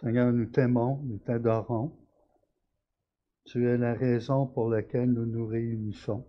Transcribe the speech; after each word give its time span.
Seigneur, 0.00 0.30
nous 0.30 0.44
t'aimons, 0.44 1.00
nous 1.04 1.16
t'adorons. 1.16 1.90
Tu 3.46 3.66
es 3.66 3.78
la 3.78 3.94
raison 3.94 4.46
pour 4.46 4.68
laquelle 4.68 5.10
nous 5.10 5.24
nous 5.24 5.46
réunissons. 5.46 6.26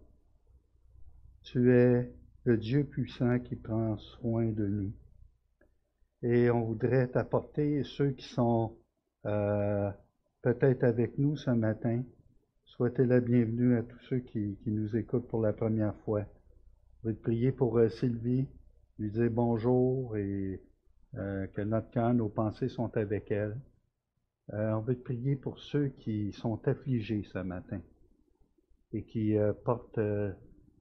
Tu 1.42 1.74
es 1.74 2.10
le 2.46 2.58
Dieu 2.58 2.86
puissant 2.86 3.40
qui 3.40 3.58
prend 3.58 3.98
soin 3.98 4.46
de 4.46 4.66
nous. 4.68 4.94
Et 6.24 6.50
on 6.50 6.64
voudrait 6.64 7.10
t'apporter 7.10 7.84
ceux 7.84 8.12
qui 8.12 8.30
sont 8.30 8.78
euh, 9.26 9.92
peut-être 10.42 10.86
avec 10.86 11.18
nous 11.18 11.36
ce 11.36 11.52
matin. 11.52 12.04
Souhaitez 12.64 13.06
la 13.06 13.20
bienvenue 13.20 13.78
à 13.78 13.84
tous 13.84 14.00
ceux 14.08 14.20
qui, 14.20 14.58
nous 14.66 14.96
écoutent 14.96 15.28
pour 15.28 15.42
la 15.42 15.52
première 15.52 15.96
fois. 16.06 16.24
Je 17.04 17.10
vais 17.10 17.16
te 17.16 17.22
prier 17.22 17.52
pour 17.52 17.78
euh, 17.78 17.90
Sylvie, 17.90 18.48
lui 18.98 19.12
dire 19.12 19.30
bonjour 19.30 20.16
et 20.16 20.62
euh, 21.16 21.48
que 21.48 21.62
notre 21.62 21.90
cœur, 21.92 22.14
nos 22.14 22.30
pensées 22.30 22.70
sont 22.70 22.96
avec 22.98 23.32
elle. 23.32 23.58
on 24.52 24.80
veut 24.80 24.96
te 24.96 25.04
prier 25.04 25.36
pour 25.36 25.60
ceux 25.60 25.88
qui 25.88 26.32
sont 26.32 26.68
affligés 26.68 27.24
ce 27.24 27.40
matin 27.40 27.82
et 28.94 29.04
qui 29.04 29.36
portent 29.66 30.00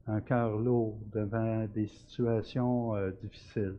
un 0.06 0.20
cœur 0.20 0.59
lourd 0.59 1.01
devant 1.12 1.66
des 1.66 1.88
situations 1.88 2.95
difficiles. 3.23 3.78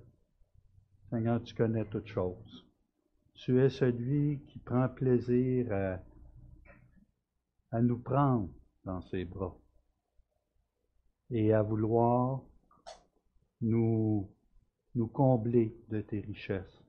Seigneur, 1.10 1.42
tu 1.42 1.56
connais 1.56 1.86
toutes 1.86 2.08
choses. 2.08 2.68
Tu 3.38 3.62
es 3.62 3.70
celui 3.70 4.42
qui 4.48 4.60
prend 4.60 4.90
plaisir 4.90 5.72
à, 7.72 7.82
nous 7.82 8.00
prendre 8.00 8.50
dans 8.84 9.02
ses 9.04 9.24
bras 9.24 9.56
et 11.30 11.54
à 11.54 11.62
vouloir 11.62 12.42
nous, 13.62 14.30
nous 14.98 15.08
combler 15.08 15.74
de 15.90 16.02
tes 16.02 16.20
richesses. 16.20 16.84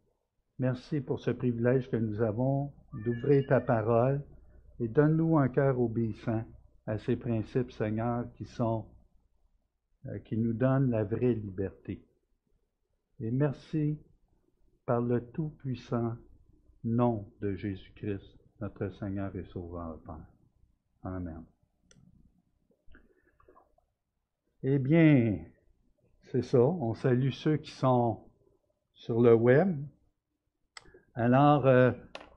Merci 0.59 1.01
pour 1.01 1.21
ce 1.21 1.31
privilège 1.31 1.89
que 1.91 1.97
nous 1.97 2.21
avons 2.21 2.73
d'ouvrir 3.05 3.47
ta 3.47 3.61
parole 3.61 4.25
et 4.81 4.89
donne-nous 4.89 5.39
un 5.39 5.49
cœur 5.49 5.81
obéissant 5.81 6.45
à 6.87 6.99
ces 6.99 7.17
principes, 7.17 7.71
Seigneur, 7.73 8.25
qui 8.35 8.47
sont, 8.47 8.87
euh, 10.07 10.19
qui 10.21 10.37
nous 10.37 10.55
donnent 10.55 10.91
la 10.91 11.05
vraie 11.05 11.35
liberté. 11.35 12.03
Et 13.21 13.31
merci 13.31 13.99
par 14.87 15.03
le 15.03 15.21
tout-puissant 15.21 16.17
nom 16.85 17.31
de 17.41 17.55
Jésus-Christ, 17.55 18.39
notre 18.61 18.89
Seigneur 18.91 19.35
et 19.37 19.45
Sauveur 19.45 20.01
Père. 20.01 20.27
Amen. 21.03 21.45
Eh 24.63 24.79
bien, 24.79 25.39
c'est 26.33 26.43
ça. 26.43 26.61
On 26.61 26.95
salue 26.95 27.31
ceux 27.31 27.57
qui 27.57 27.71
sont 27.71 28.21
sur 28.95 29.21
le 29.21 29.35
web. 29.35 29.77
Alors, 31.15 31.67
euh, 31.67 31.91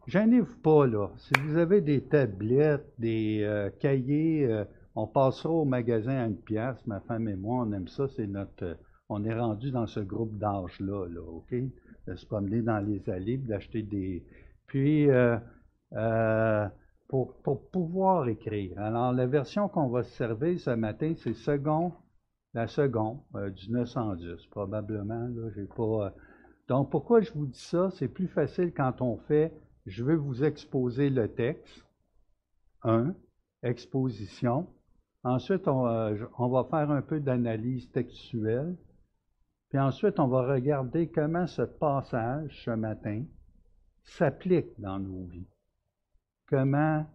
gênez-vous 0.08 0.58
pas, 0.61 0.88
là. 0.88 1.09
Si 1.17 1.34
vous 1.44 1.58
avez 1.58 1.81
des 1.81 2.03
tablettes, 2.03 2.94
des 2.97 3.42
euh, 3.44 3.69
cahiers, 3.80 4.45
euh, 4.45 4.66
on 4.95 5.08
passera 5.08 5.50
au 5.50 5.66
magasin 5.66 6.17
à 6.17 6.25
une 6.25 6.38
pièce. 6.38 6.78
Ma 6.88 7.00
femme 7.02 7.28
et 7.28 7.36
moi, 7.36 7.66
on 7.66 7.72
aime 7.73 7.88
ça. 7.88 8.08
C'est 8.16 8.28
notre. 8.28 8.78
on 9.09 9.23
est 9.23 9.38
rendu 9.38 9.72
dans 9.72 9.88
ce 9.88 10.00
groupe 10.00 10.38
d'âge-là, 10.38 11.08
là, 11.08 11.22
OK? 11.22 11.53
de 12.08 12.16
se 12.16 12.25
promener 12.25 12.62
dans 12.62 12.80
les 12.80 13.09
allées, 13.09 13.38
d'acheter 13.38 13.84
des... 13.84 14.23
Puis, 14.67 15.09
euh, 15.09 15.38
euh, 15.94 16.67
pour, 17.08 17.34
pour, 17.44 17.69
pouvoir 17.69 18.28
écrire. 18.28 18.80
Alors, 18.80 19.12
la 19.12 19.28
version 19.28 19.67
qu'on 19.67 19.89
va 19.89 20.03
se 20.03 20.12
servir 20.12 20.59
ce 20.59 20.72
matin, 20.72 21.14
c'est 21.17 21.34
second, 21.34 21.92
la 22.53 22.67
seconde 22.67 23.19
euh, 23.35 23.49
du 23.49 23.71
910, 23.71 24.45
probablement. 24.47 25.27
Là, 25.27 25.49
j'ai 25.55 25.66
pas... 25.66 26.13
Donc, 26.67 26.89
pourquoi 26.91 27.21
je 27.21 27.31
vous 27.33 27.45
dis 27.45 27.59
ça? 27.59 27.89
C'est 27.91 28.07
plus 28.07 28.27
facile 28.27 28.73
quand 28.73 29.02
on 29.02 29.17
fait, 29.17 29.53
je 29.85 30.03
veux 30.03 30.16
vous 30.16 30.44
exposer 30.44 31.09
le 31.09 31.27
texte. 31.27 31.85
Un, 32.83 33.13
exposition. 33.63 34.67
Ensuite, 35.23 35.67
on, 35.67 35.85
on 36.38 36.47
va 36.50 36.63
faire 36.63 36.89
un 36.89 37.01
peu 37.01 37.19
d'analyse 37.19 37.91
textuelle. 37.91 38.75
Puis 39.69 39.79
ensuite, 39.79 40.19
on 40.19 40.28
va 40.28 40.51
regarder 40.51 41.07
comment 41.09 41.47
ce 41.47 41.62
passage 41.62 42.63
ce 42.66 42.72
matin 42.72 43.23
s'applique 44.03 44.79
dans 44.79 45.00
nos 45.00 45.25
vies. 45.25 45.47
Comment 46.47 47.06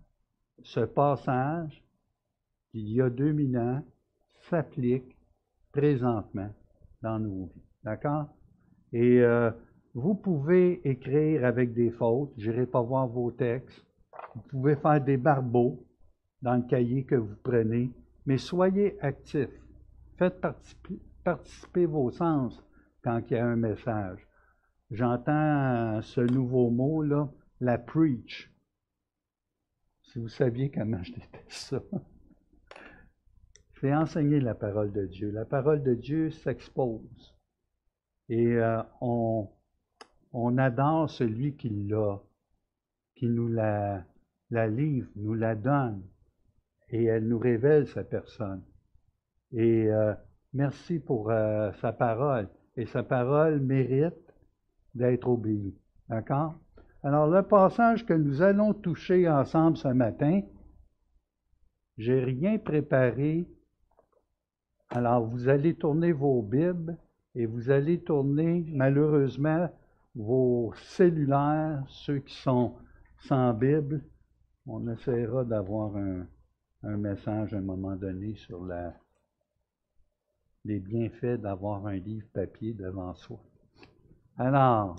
ce 0.62 0.80
passage, 0.80 1.84
il 2.72 2.88
y 2.88 3.02
a 3.02 3.10
2000 3.10 3.58
ans, 3.58 3.84
s'applique 4.48 5.15
présentement 5.76 6.50
dans 7.02 7.18
nos 7.18 7.46
vies. 7.46 7.62
D'accord? 7.84 8.28
Et 8.92 9.20
euh, 9.20 9.50
vous 9.94 10.14
pouvez 10.14 10.80
écrire 10.88 11.44
avec 11.44 11.74
des 11.74 11.90
fautes. 11.90 12.32
Je 12.38 12.50
n'irai 12.50 12.66
pas 12.66 12.80
voir 12.80 13.06
vos 13.06 13.30
textes. 13.30 13.84
Vous 14.34 14.42
pouvez 14.48 14.76
faire 14.76 15.02
des 15.02 15.18
barbeaux 15.18 15.86
dans 16.40 16.56
le 16.56 16.62
cahier 16.62 17.04
que 17.04 17.16
vous 17.16 17.36
prenez, 17.42 17.90
mais 18.24 18.38
soyez 18.38 18.98
actifs. 19.02 19.48
Faites 20.18 20.40
participer, 20.40 20.98
participer 21.24 21.86
vos 21.86 22.10
sens 22.10 22.62
quand 23.02 23.20
il 23.28 23.34
y 23.34 23.36
a 23.36 23.46
un 23.46 23.56
message. 23.56 24.26
J'entends 24.90 26.00
ce 26.02 26.20
nouveau 26.20 26.70
mot-là, 26.70 27.28
la 27.60 27.76
preach. 27.76 28.50
Si 30.02 30.18
vous 30.18 30.28
saviez 30.28 30.70
comment 30.70 31.02
je 31.02 31.12
déteste 31.12 31.50
ça. 31.50 31.82
C'est 33.86 33.94
enseigner 33.94 34.40
la 34.40 34.56
parole 34.56 34.90
de 34.90 35.06
Dieu. 35.06 35.30
La 35.30 35.44
parole 35.44 35.80
de 35.84 35.94
Dieu 35.94 36.30
s'expose. 36.30 37.36
Et 38.28 38.56
euh, 38.56 38.82
on, 39.00 39.48
on 40.32 40.58
adore 40.58 41.08
celui 41.08 41.54
qui 41.54 41.68
l'a, 41.68 42.20
qui 43.14 43.28
nous 43.28 43.46
la, 43.46 44.02
la 44.50 44.66
livre, 44.66 45.08
nous 45.14 45.34
la 45.34 45.54
donne. 45.54 46.02
Et 46.88 47.04
elle 47.04 47.28
nous 47.28 47.38
révèle 47.38 47.86
sa 47.86 48.02
personne. 48.02 48.64
Et 49.52 49.86
euh, 49.88 50.14
Merci 50.52 50.98
pour 50.98 51.30
euh, 51.30 51.70
sa 51.80 51.92
parole. 51.92 52.48
Et 52.76 52.86
sa 52.86 53.04
parole 53.04 53.60
mérite 53.60 54.34
d'être 54.96 55.28
obéie. 55.28 55.76
D'accord? 56.08 56.56
Alors, 57.04 57.28
le 57.28 57.42
passage 57.42 58.04
que 58.04 58.14
nous 58.14 58.42
allons 58.42 58.74
toucher 58.74 59.28
ensemble 59.28 59.76
ce 59.76 59.86
matin, 59.86 60.40
j'ai 61.98 62.18
rien 62.18 62.58
préparé. 62.58 63.46
Alors, 64.90 65.26
vous 65.26 65.48
allez 65.48 65.74
tourner 65.74 66.12
vos 66.12 66.42
Bibles 66.42 66.96
et 67.34 67.46
vous 67.46 67.70
allez 67.70 68.02
tourner, 68.02 68.64
malheureusement, 68.68 69.68
vos 70.14 70.72
cellulaires, 70.76 71.84
ceux 71.88 72.20
qui 72.20 72.34
sont 72.34 72.76
sans 73.18 73.52
Bible. 73.52 74.02
On 74.66 74.88
essaiera 74.88 75.44
d'avoir 75.44 75.96
un, 75.96 76.26
message 76.82 77.52
à 77.52 77.58
un 77.58 77.62
moment 77.62 77.96
donné 77.96 78.36
sur 78.36 78.64
les 80.64 80.78
bienfaits 80.78 81.40
d'avoir 81.40 81.84
un 81.86 81.96
livre 81.96 82.26
papier 82.32 82.72
devant 82.74 83.12
soi. 83.14 83.40
Alors, 84.36 84.96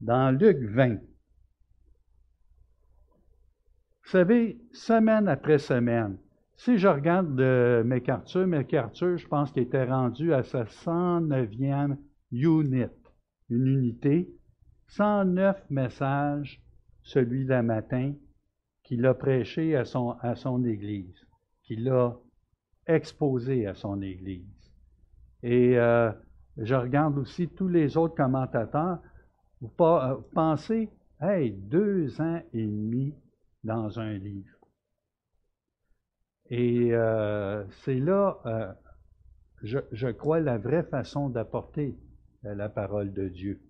dans 0.00 0.36
Luc 0.36 0.58
20, 0.58 0.96
vous 4.02 4.10
savez, 4.10 4.60
semaine 4.72 5.28
après 5.28 5.58
semaine, 5.58 6.18
si 6.58 6.76
je 6.76 6.88
regarde 6.88 7.36
de 7.36 7.84
MacArthur, 7.86 8.44
MacArthur, 8.48 9.16
je 9.16 9.28
pense 9.28 9.52
qu'il 9.52 9.62
était 9.62 9.84
rendu 9.84 10.34
à 10.34 10.42
sa 10.42 10.64
109e 10.64 11.96
unit, 12.32 12.86
une 13.48 13.66
unité, 13.68 14.28
109 14.88 15.70
messages, 15.70 16.60
celui 17.04 17.46
d'un 17.46 17.62
matin, 17.62 18.12
qu'il 18.82 19.06
a 19.06 19.14
prêché 19.14 19.76
à 19.76 19.84
son, 19.84 20.16
à 20.20 20.34
son 20.34 20.64
Église, 20.64 21.24
qu'il 21.62 21.88
a 21.88 22.16
exposé 22.88 23.68
à 23.68 23.74
son 23.74 24.02
Église. 24.02 24.72
Et 25.44 25.78
euh, 25.78 26.10
je 26.56 26.74
regarde 26.74 27.18
aussi 27.18 27.46
tous 27.46 27.68
les 27.68 27.96
autres 27.96 28.16
commentateurs. 28.16 28.98
Vous 29.60 29.70
euh, 29.80 30.16
pensez, 30.34 30.90
hey, 31.20 31.52
deux 31.52 32.20
ans 32.20 32.42
et 32.52 32.66
demi 32.66 33.14
dans 33.62 34.00
un 34.00 34.14
livre. 34.14 34.57
Et 36.50 36.90
euh, 36.92 37.64
c'est 37.84 37.98
là, 37.98 38.76
je, 39.62 39.78
je, 39.92 40.08
crois, 40.08 40.40
la 40.40 40.58
vraie 40.58 40.84
façon 40.84 41.28
d'apporter 41.28 41.96
la 42.42 42.68
parole 42.68 43.12
de 43.12 43.28
Dieu. 43.28 43.60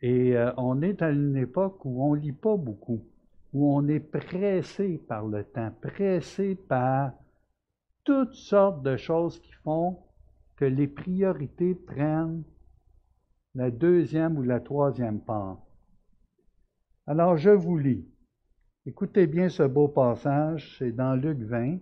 Et 0.00 0.34
on 0.56 0.82
est 0.82 1.02
à 1.02 1.10
une 1.10 1.36
époque 1.36 1.84
où 1.84 2.04
on 2.04 2.14
lit 2.14 2.32
pas 2.32 2.56
beaucoup, 2.56 3.04
où 3.52 3.74
on 3.74 3.86
est 3.88 4.00
pressé 4.00 5.00
par 5.08 5.26
le 5.26 5.44
temps, 5.44 5.72
pressé 5.80 6.54
par 6.54 7.12
toutes 8.04 8.34
sortes 8.34 8.82
de 8.82 8.96
choses 8.96 9.38
qui 9.40 9.52
font 9.64 9.98
que 10.56 10.64
les 10.64 10.88
priorités 10.88 11.74
prennent 11.74 12.44
la 13.54 13.70
deuxième 13.70 14.38
ou 14.38 14.42
la 14.42 14.60
troisième 14.60 15.20
part. 15.20 15.58
Alors 17.06 17.36
je 17.36 17.50
vous 17.50 17.78
lis. 17.78 18.06
Écoutez 18.84 19.28
bien 19.28 19.48
ce 19.48 19.62
beau 19.62 19.86
passage, 19.86 20.76
c'est 20.76 20.90
dans 20.90 21.14
Luc 21.14 21.38
20, 21.38 21.78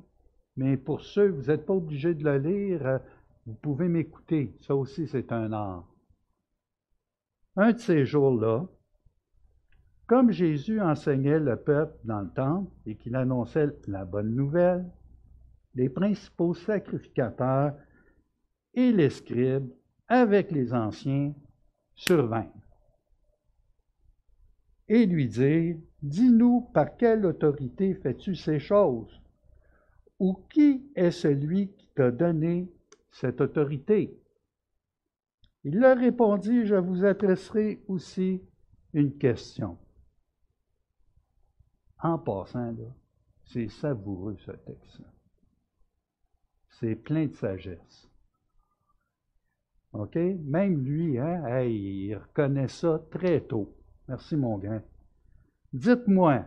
mais 0.56 0.76
pour 0.76 1.00
ceux, 1.00 1.29
vous 1.29 1.44
n'êtes 1.44 1.64
pas 1.64 1.73
obligés 1.73 2.14
de 2.14 2.25
le 2.25 2.37
lire, 2.37 3.00
vous 3.47 3.55
pouvez 3.55 3.88
m'écouter, 3.88 4.55
ça 4.61 4.76
aussi 4.76 5.08
c'est 5.08 5.32
un 5.32 5.50
art. 5.52 5.88
Un 7.56 7.73
de 7.73 7.79
ces 7.79 8.05
jours-là, 8.05 8.67
comme 10.06 10.31
Jésus 10.31 10.79
enseignait 10.79 11.41
le 11.41 11.56
peuple 11.56 11.97
dans 12.05 12.20
le 12.20 12.31
temple 12.31 12.70
et 12.85 12.97
qu'il 12.97 13.17
annonçait 13.17 13.70
la 13.87 14.05
bonne 14.05 14.35
nouvelle, 14.35 14.85
les 15.75 15.88
principaux 15.88 16.53
sacrificateurs 16.53 17.75
et 18.75 18.93
les 18.93 19.08
scribes, 19.08 19.70
avec 20.06 20.50
les 20.50 20.75
anciens, 20.75 21.32
survinrent 21.94 22.53
et 24.88 25.06
lui 25.06 25.29
dirent, 25.29 25.79
Dis-nous 26.02 26.62
par 26.73 26.97
quelle 26.97 27.26
autorité 27.26 27.94
fais-tu 27.94 28.35
ces 28.35 28.58
choses? 28.58 29.20
Ou 30.19 30.35
qui 30.50 30.91
est 30.94 31.11
celui 31.11 31.73
qui 31.73 31.88
t'a 31.94 32.11
donné 32.11 32.69
cette 33.11 33.41
autorité? 33.41 34.19
Il 35.64 35.79
leur 35.79 35.99
répondit, 35.99 36.64
Je 36.67 36.75
vous 36.75 37.05
adresserai 37.05 37.82
aussi 37.87 38.43
une 38.94 39.17
question. 39.19 39.76
En 42.03 42.19
passant, 42.19 42.75
c'est 43.44 43.69
savoureux 43.69 44.37
ce 44.38 44.53
texte. 44.53 45.03
C'est 46.70 46.94
plein 46.94 47.26
de 47.26 47.35
sagesse. 47.35 48.08
OK? 49.93 50.14
Même 50.14 50.82
lui, 50.85 51.19
hein, 51.19 51.62
il 51.62 52.14
reconnaît 52.14 52.69
ça 52.69 53.03
très 53.11 53.43
tôt. 53.43 53.75
Merci, 54.08 54.37
mon 54.37 54.56
grand. 54.56 54.81
Dites-moi, 55.72 56.44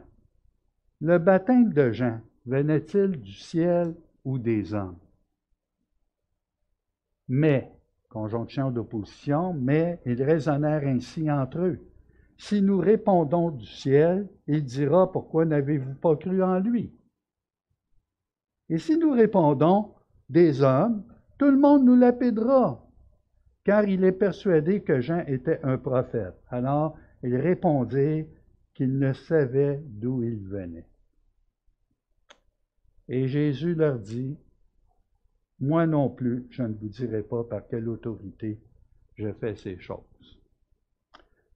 le 1.00 1.18
baptême 1.18 1.72
de 1.72 1.92
Jean 1.94 2.20
venait-il 2.46 3.12
du 3.22 3.32
ciel 3.32 3.96
ou 4.26 4.38
des 4.38 4.74
hommes? 4.74 4.98
Mais, 7.30 7.72
conjonction 8.10 8.70
d'opposition, 8.70 9.54
mais 9.54 10.02
ils 10.06 10.22
raisonnèrent 10.22 10.86
ainsi 10.86 11.32
entre 11.32 11.60
eux. 11.60 11.80
Si 12.38 12.62
nous 12.62 12.80
répondons 12.80 13.52
du 13.52 13.66
ciel, 13.66 14.28
il 14.48 14.66
dira 14.66 15.10
pourquoi 15.10 15.46
n'avez-vous 15.46 15.96
pas 15.96 16.18
cru 16.18 16.44
en 16.44 16.60
lui? 16.60 16.92
Et 18.68 18.78
si 18.78 18.98
nous 18.98 19.14
répondons 19.14 19.94
des 20.28 20.62
hommes, 20.62 21.02
tout 21.38 21.50
le 21.50 21.58
monde 21.58 21.86
nous 21.86 21.96
lapidera, 21.96 22.86
car 23.64 23.86
il 23.86 24.04
est 24.04 24.12
persuadé 24.12 24.82
que 24.82 25.00
Jean 25.00 25.24
était 25.28 25.62
un 25.64 25.78
prophète. 25.78 26.36
Alors, 26.50 26.98
il 27.24 27.38
répondit 27.38 28.26
qu'il 28.74 28.98
ne 28.98 29.14
savait 29.14 29.82
d'où 29.86 30.24
il 30.24 30.40
venait. 30.40 30.88
Et 33.08 33.28
Jésus 33.28 33.76
leur 33.76 34.00
dit, 34.00 34.38
Moi 35.60 35.86
non 35.86 36.10
plus, 36.10 36.48
je 36.50 36.64
ne 36.64 36.74
vous 36.74 36.88
dirai 36.88 37.22
pas 37.22 37.44
par 37.44 37.68
quelle 37.68 37.90
autorité 37.90 38.60
je 39.16 39.32
fais 39.34 39.56
ces 39.56 39.78
choses. 39.78 40.40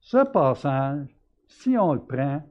Ce 0.00 0.24
passage, 0.30 1.08
si 1.46 1.76
on 1.76 1.94
le 1.94 2.00
prend, 2.00 2.42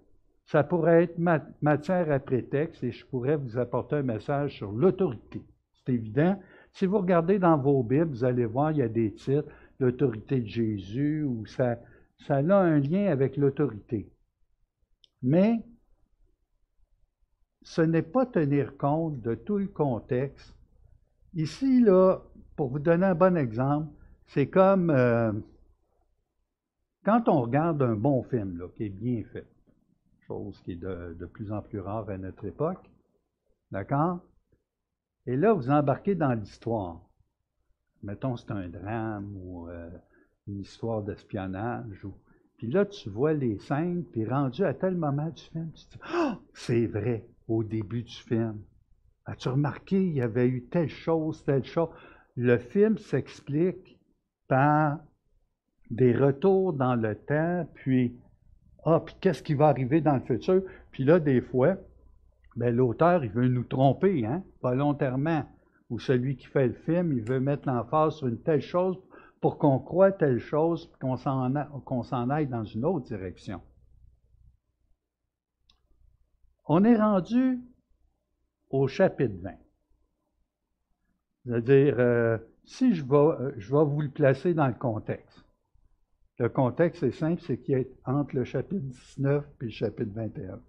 ça 0.46 0.64
pourrait 0.64 1.04
être 1.04 1.20
matière 1.62 2.12
à 2.12 2.20
prétexte 2.20 2.84
et 2.84 2.92
je 2.92 3.06
pourrais 3.06 3.36
vous 3.36 3.58
apporter 3.58 3.98
un 3.98 4.04
message 4.04 4.56
sur 4.56 4.72
l'autorité. 4.72 5.42
C'est 5.74 5.94
évident. 5.94 6.40
Si 6.72 6.86
vous 6.86 7.00
regardez 7.00 7.40
dans 7.40 7.58
vos 7.58 7.84
Bibles, 7.84 8.12
vous 8.12 8.24
allez 8.24 8.46
voir, 8.46 8.72
il 8.72 8.78
y 8.78 8.82
a 8.82 8.88
des 8.88 9.14
titres, 9.14 9.50
l'autorité 9.80 10.40
de 10.42 10.48
Jésus, 10.48 11.24
ou 11.24 11.46
ça, 11.46 11.80
ça 12.20 12.38
a 12.38 12.56
un 12.56 12.80
lien 12.80 13.08
avec 13.08 13.38
l'autorité. 13.38 14.10
Mais 15.22 15.64
ce 17.64 17.82
n'est 17.82 18.02
pas 18.02 18.26
tenir 18.26 18.78
compte 18.78 19.22
de 19.22 19.36
tout 19.36 19.58
le 19.58 19.68
contexte. 19.68 20.56
Ici, 21.34 21.82
là, 21.82 22.22
pour 22.56 22.70
vous 22.70 22.80
donner 22.80 23.08
un 23.08 23.16
bon 23.16 23.36
exemple, 23.38 23.92
c'est 24.28 24.48
comme 24.48 24.90
euh, 24.90 25.32
quand 27.04 27.30
on 27.30 27.42
regarde 27.42 27.82
un 27.82 27.96
bon 27.96 28.24
film 28.24 28.70
qui 28.76 28.86
est 28.86 28.90
bien 28.90 29.24
fait, 29.32 29.48
chose 30.28 30.60
qui 30.64 30.74
est 30.74 30.76
de, 30.76 31.26
plus 31.26 31.52
en 31.52 31.62
plus 31.62 31.80
rare 31.80 32.10
à 32.10 32.18
notre 32.18 32.46
époque, 32.46 32.90
d'accord? 33.72 34.20
Et 35.26 35.36
là, 35.36 35.54
vous 35.54 35.70
embarquez 35.70 36.16
dans 36.16 36.34
l'histoire. 36.34 37.02
Mettons, 38.04 38.38
c'est 38.38 38.52
un 38.52 38.70
drame 38.70 39.36
ou 39.38 39.68
euh, 39.70 39.90
une 40.48 40.60
histoire 40.60 41.04
d'espionnage. 41.04 42.04
Ou... 42.06 42.14
Puis 42.58 42.68
là, 42.68 42.86
tu 42.86 43.10
vois 43.10 43.34
les 43.34 43.60
scènes, 43.60 44.04
puis 44.12 44.26
rendu 44.26 44.64
à 44.64 44.74
tel 44.74 44.96
moment 44.96 45.30
du 45.30 45.44
film, 45.44 45.72
tu 45.74 45.86
te 45.86 45.94
dis 45.94 46.12
oh, 46.16 46.34
c'est 46.54 46.88
vrai, 46.88 47.28
au 47.48 47.64
début 47.64 48.02
du 48.02 48.16
film. 48.16 48.60
As-tu 49.26 49.50
remarqué, 49.50 50.04
il 50.04 50.14
y 50.14 50.22
avait 50.22 50.48
eu 50.48 50.64
telle 50.64 50.90
chose, 50.90 51.44
telle 51.44 51.66
chose? 51.66 51.90
Le 52.36 52.58
film 52.58 52.98
s'explique 52.98 54.00
par 54.48 55.00
des 55.92 56.14
retours 56.14 56.74
dans 56.74 56.96
le 56.96 57.16
temps, 57.16 57.68
puis, 57.76 58.18
ah, 58.86 59.02
puis 59.06 59.16
qu'est-ce 59.22 59.44
qui 59.44 59.54
va 59.54 59.68
arriver 59.68 60.02
dans 60.02 60.16
le 60.16 60.22
futur? 60.22 60.64
Puis 60.92 61.04
là, 61.04 61.20
des 61.20 61.42
fois, 61.42 61.76
ben, 62.56 62.76
l'auteur, 62.76 63.24
il 63.24 63.30
veut 63.30 63.48
nous 63.48 63.64
tromper, 63.64 64.26
hein, 64.26 64.44
volontairement. 64.64 65.46
Ou 65.90 66.00
celui 66.00 66.36
qui 66.36 66.48
fait 66.48 66.68
le 66.68 66.74
film, 66.74 67.14
il 67.14 67.24
veut 67.24 67.40
mettre 67.40 67.68
l'emphase 67.68 68.16
sur 68.16 68.28
une 68.28 68.42
telle 68.42 68.62
chose 68.62 68.98
pour 69.42 69.58
qu'on 69.58 69.80
croie 69.80 70.12
telle 70.12 70.40
chose, 70.40 70.92
qu'on 71.00 71.18
s'en 71.18 72.30
aille 72.30 72.48
dans 72.48 72.64
une 72.64 72.86
autre 72.86 73.06
direction. 73.06 73.62
On 76.66 76.84
est 76.84 76.98
rendu 76.98 77.62
au 78.70 78.88
chapitre 78.88 79.36
20. 79.42 79.52
C'est-à-dire, 81.46 81.96
euh, 82.00 82.38
si 82.66 82.94
je 82.94 83.06
vais, 83.06 83.16
euh, 83.16 83.54
je 83.58 83.74
vais 83.74 83.86
vous 83.86 84.02
le 84.02 84.10
placer 84.10 84.54
dans 84.54 84.68
le 84.68 84.74
contexte. 84.74 85.46
Le 86.40 86.50
contexte 86.50 87.04
est 87.04 87.12
simple, 87.12 87.42
c'est 87.42 87.58
qu'il 87.58 87.76
est 87.76 87.92
entre 88.06 88.36
le 88.36 88.44
chapitre 88.44 88.84
19 88.84 89.46
et 89.62 89.66
le 89.66 89.72
chapitre 89.72 90.12
21. 90.14 90.60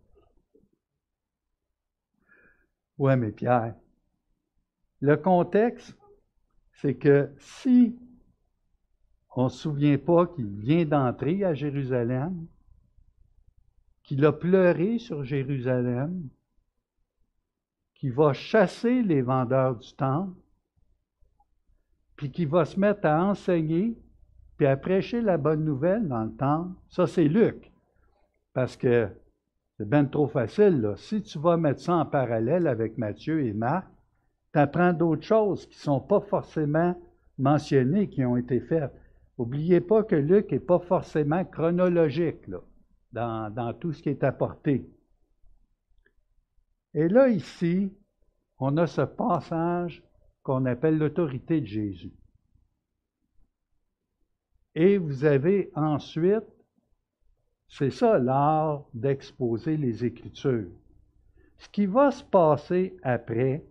Oui, 2.99 3.17
mais 3.17 3.32
Pierre, 3.32 3.75
le 5.00 5.17
contexte, 5.17 5.97
c'est 6.73 6.97
que 6.97 7.32
si 7.38 7.99
on 9.38 9.44
ne 9.44 9.49
se 9.50 9.58
souvient 9.58 9.99
pas 9.99 10.26
qu'il 10.26 10.49
vient 10.49 10.85
d'entrer 10.85 11.44
à 11.44 11.55
Jérusalem, 11.55 12.49
qu'il 14.02 14.25
a 14.25 14.32
pleuré 14.32 14.99
sur 14.99 15.23
Jérusalem, 15.23 16.29
qu'il 17.94 18.12
va 18.12 18.32
chasser 18.32 19.00
les 19.00 19.23
vendeurs 19.23 19.76
du 19.76 19.93
temple, 19.93 20.37
puis 22.17 22.32
qu'il 22.32 22.49
va 22.49 22.64
se 22.64 22.81
mettre 22.81 23.06
à 23.06 23.25
enseigner 23.26 23.96
puis 24.56 24.67
à 24.67 24.76
prêcher 24.76 25.20
la 25.20 25.38
bonne 25.38 25.64
nouvelle 25.64 26.08
dans 26.08 26.25
le 26.25 26.32
temps, 26.32 26.73
ça 26.88 27.06
c'est 27.06 27.29
Luc. 27.29 27.70
Parce 28.55 28.77
que 28.77 29.08
c'est 29.77 29.89
bien 29.89 30.05
trop 30.05 30.27
facile. 30.27 30.94
Si 30.96 31.22
tu 31.22 31.39
vas 31.39 31.56
mettre 31.56 31.81
ça 31.81 31.94
en 31.94 32.06
parallèle 32.06 32.67
avec 32.67 32.98
Matthieu 32.98 33.46
et 33.46 33.53
Marc, 33.53 33.86
tu 34.53 34.58
apprends 34.58 34.93
d'autres 34.93 35.22
choses 35.22 35.65
qui 35.67 35.77
ne 35.79 35.82
sont 35.82 36.01
pas 36.01 36.19
forcément 36.22 37.01
mentionnées, 37.39 38.08
qui 38.08 38.24
ont 38.24 38.36
été 38.36 38.58
faites. 38.58 38.93
N'oubliez 39.38 39.80
pas 39.80 40.02
que 40.02 40.16
Luc 40.16 40.50
n'est 40.50 40.58
pas 40.58 40.80
forcément 40.80 41.44
chronologique 41.44 42.44
dans 43.12 43.74
tout 43.78 43.92
ce 43.92 44.02
qui 44.02 44.08
est 44.08 44.24
apporté. 44.24 44.84
Et 46.94 47.08
là, 47.08 47.28
ici, 47.28 47.92
on 48.58 48.76
a 48.76 48.86
ce 48.86 49.02
passage 49.02 50.02
qu'on 50.42 50.66
appelle 50.66 50.98
l'autorité 50.98 51.60
de 51.60 51.66
Jésus. 51.66 52.12
Et 54.74 54.98
vous 54.98 55.24
avez 55.24 55.70
ensuite, 55.74 56.44
c'est 57.68 57.90
ça 57.90 58.18
l'art 58.18 58.84
d'exposer 58.94 59.76
les 59.76 60.04
Écritures. 60.04 60.70
Ce 61.58 61.68
qui 61.68 61.86
va 61.86 62.10
se 62.10 62.24
passer 62.24 62.96
après 63.02 63.64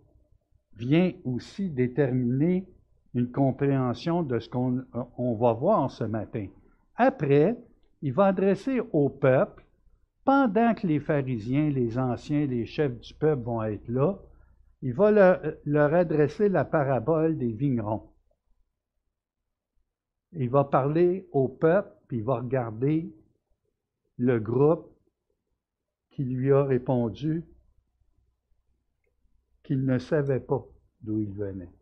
vient 0.75 1.11
aussi 1.25 1.69
déterminer 1.69 2.65
une 3.13 3.31
compréhension 3.31 4.23
de 4.23 4.39
ce 4.39 4.49
qu'on 4.49 5.35
va 5.35 5.53
voir 5.53 5.89
ce 5.89 6.03
matin. 6.03 6.47
Après, 6.95 7.57
il 8.01 8.13
va 8.13 8.25
adresser 8.25 8.81
au 8.91 9.09
peuple, 9.09 9.65
pendant 10.23 10.73
que 10.73 10.85
les 10.85 10.99
pharisiens, 10.99 11.69
les 11.69 11.97
anciens, 11.97 12.45
les 12.45 12.65
chefs 12.65 12.99
du 12.99 13.13
peuple 13.13 13.43
vont 13.43 13.63
être 13.63 13.87
là, 13.87 14.19
il 14.81 14.93
va 14.93 15.09
leur, 15.09 15.41
leur 15.65 15.93
adresser 15.93 16.49
la 16.49 16.65
parabole 16.65 17.37
des 17.37 17.51
vignerons. 17.53 18.09
Il 20.33 20.49
va 20.49 20.65
parler 20.65 21.27
au 21.31 21.47
peuple, 21.47 21.89
puis 22.07 22.17
il 22.17 22.23
va 22.23 22.37
regarder 22.37 23.15
le 24.17 24.39
groupe 24.39 24.91
qui 26.11 26.23
lui 26.23 26.51
a 26.51 26.63
répondu 26.63 27.45
qu'il 29.63 29.85
ne 29.85 29.97
savait 29.97 30.39
pas 30.39 30.65
d'où 31.01 31.19
il 31.19 31.31
venait. 31.31 31.76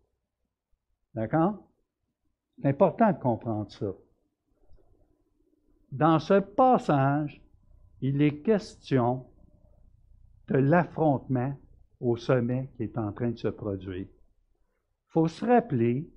D'accord? 1.15 1.65
C'est 2.57 2.67
important 2.67 3.11
de 3.11 3.17
comprendre 3.17 3.71
ça. 3.71 3.91
Dans 5.91 6.19
ce 6.19 6.39
passage, 6.39 7.41
il 8.01 8.21
est 8.21 8.41
question 8.41 9.25
de 10.47 10.57
l'affrontement 10.57 11.57
au 11.99 12.17
sommet 12.17 12.69
qui 12.75 12.83
est 12.83 12.97
en 12.97 13.11
train 13.11 13.31
de 13.31 13.37
se 13.37 13.47
produire. 13.47 14.05
Il 14.05 15.07
faut 15.07 15.27
se 15.27 15.45
rappeler 15.45 16.09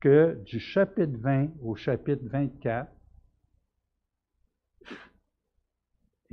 que 0.00 0.42
du 0.44 0.58
chapitre 0.58 1.16
20 1.18 1.48
au 1.62 1.76
chapitre 1.76 2.24
24, 2.24 2.90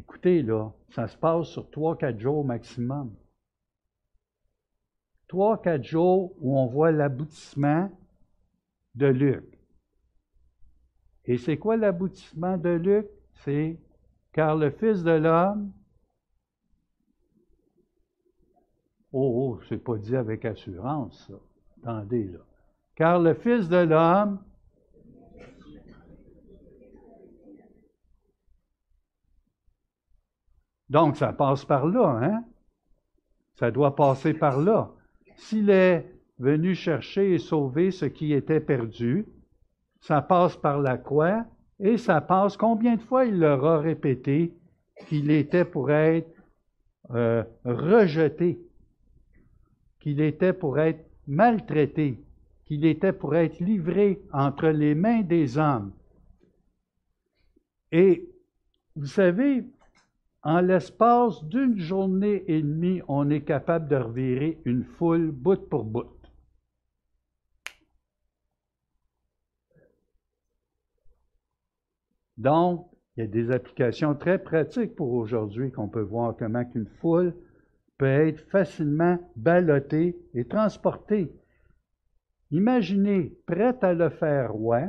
Écoutez, 0.01 0.41
là, 0.41 0.73
ça 0.89 1.07
se 1.07 1.15
passe 1.15 1.47
sur 1.49 1.69
trois, 1.69 1.95
quatre 1.95 2.19
jours 2.19 2.43
maximum. 2.43 3.15
Trois, 5.31 5.61
quatre 5.61 5.85
jours 5.85 6.33
où 6.41 6.59
on 6.59 6.65
voit 6.65 6.91
l'aboutissement 6.91 7.89
de 8.95 9.05
Luc. 9.05 9.57
Et 11.23 11.37
c'est 11.37 11.57
quoi 11.57 11.77
l'aboutissement 11.77 12.57
de 12.57 12.71
Luc? 12.71 13.07
C'est 13.35 13.79
car 14.33 14.57
le 14.57 14.71
Fils 14.71 15.03
de 15.03 15.11
l'homme. 15.11 15.71
Oh, 19.13 19.55
oh, 19.55 19.61
c'est 19.69 19.77
pas 19.77 19.97
dit 19.97 20.17
avec 20.17 20.43
assurance, 20.43 21.25
ça. 21.25 21.33
Attendez, 21.81 22.25
là. 22.25 22.39
Car 22.95 23.17
le 23.17 23.33
Fils 23.33 23.69
de 23.69 23.77
l'homme 23.77 24.43
Donc, 30.89 31.15
ça 31.15 31.31
passe 31.31 31.63
par 31.63 31.85
là, 31.85 32.19
hein? 32.21 32.43
Ça 33.53 33.71
doit 33.71 33.95
passer 33.95 34.33
par 34.33 34.59
là. 34.59 34.93
S'il 35.41 35.71
est 35.71 36.05
venu 36.37 36.75
chercher 36.75 37.33
et 37.33 37.39
sauver 37.39 37.89
ce 37.89 38.05
qui 38.05 38.31
était 38.31 38.59
perdu, 38.59 39.25
ça 39.99 40.21
passe 40.21 40.55
par 40.55 40.79
la 40.79 40.97
croix 40.97 41.45
et 41.79 41.97
ça 41.97 42.21
passe, 42.21 42.55
combien 42.55 42.95
de 42.95 43.01
fois 43.01 43.25
il 43.25 43.39
leur 43.39 43.65
a 43.65 43.79
répété 43.79 44.53
qu'il 45.07 45.31
était 45.31 45.65
pour 45.65 45.89
être 45.89 46.31
euh, 47.09 47.43
rejeté, 47.65 48.59
qu'il 49.99 50.21
était 50.21 50.53
pour 50.53 50.77
être 50.77 51.03
maltraité, 51.25 52.23
qu'il 52.65 52.85
était 52.85 53.11
pour 53.11 53.35
être 53.35 53.59
livré 53.59 54.21
entre 54.31 54.67
les 54.67 54.93
mains 54.93 55.21
des 55.21 55.57
hommes. 55.57 55.91
Et 57.91 58.29
vous 58.95 59.07
savez, 59.07 59.65
en 60.43 60.61
l'espace 60.61 61.43
d'une 61.45 61.77
journée 61.77 62.43
et 62.47 62.61
demie, 62.61 63.01
on 63.07 63.29
est 63.29 63.43
capable 63.43 63.87
de 63.87 63.95
revirer 63.95 64.59
une 64.65 64.83
foule 64.83 65.31
bout 65.31 65.69
pour 65.69 65.83
bout. 65.83 66.09
Donc, 72.37 72.87
il 73.15 73.21
y 73.21 73.23
a 73.23 73.27
des 73.27 73.51
applications 73.51 74.15
très 74.15 74.39
pratiques 74.39 74.95
pour 74.95 75.13
aujourd'hui 75.13 75.71
qu'on 75.71 75.89
peut 75.89 76.01
voir 76.01 76.35
comment 76.35 76.63
une 76.73 76.87
foule 76.87 77.35
peut 77.99 78.07
être 78.07 78.39
facilement 78.49 79.19
ballottée 79.35 80.17
et 80.33 80.45
transportée. 80.45 81.31
Imaginez, 82.49 83.37
prête 83.45 83.83
à 83.83 83.93
le 83.93 84.09
faire 84.09 84.53
roi, 84.53 84.81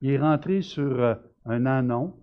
il 0.00 0.12
est 0.12 0.18
rentré 0.18 0.62
sur 0.62 1.00
euh, 1.02 1.14
un 1.44 1.66
anon, 1.66 2.14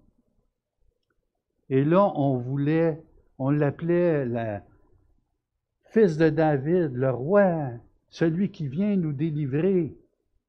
et 1.70 1.84
là, 1.84 2.12
on 2.16 2.38
voulait, 2.38 3.02
on 3.38 3.52
l'appelait 3.52 4.26
le 4.26 4.60
fils 5.92 6.18
de 6.18 6.30
David, 6.30 6.94
le 6.94 7.12
roi, 7.12 7.72
celui 8.10 8.50
qui 8.50 8.68
vient 8.68 8.96
nous 8.96 9.14
délivrer. 9.14 9.96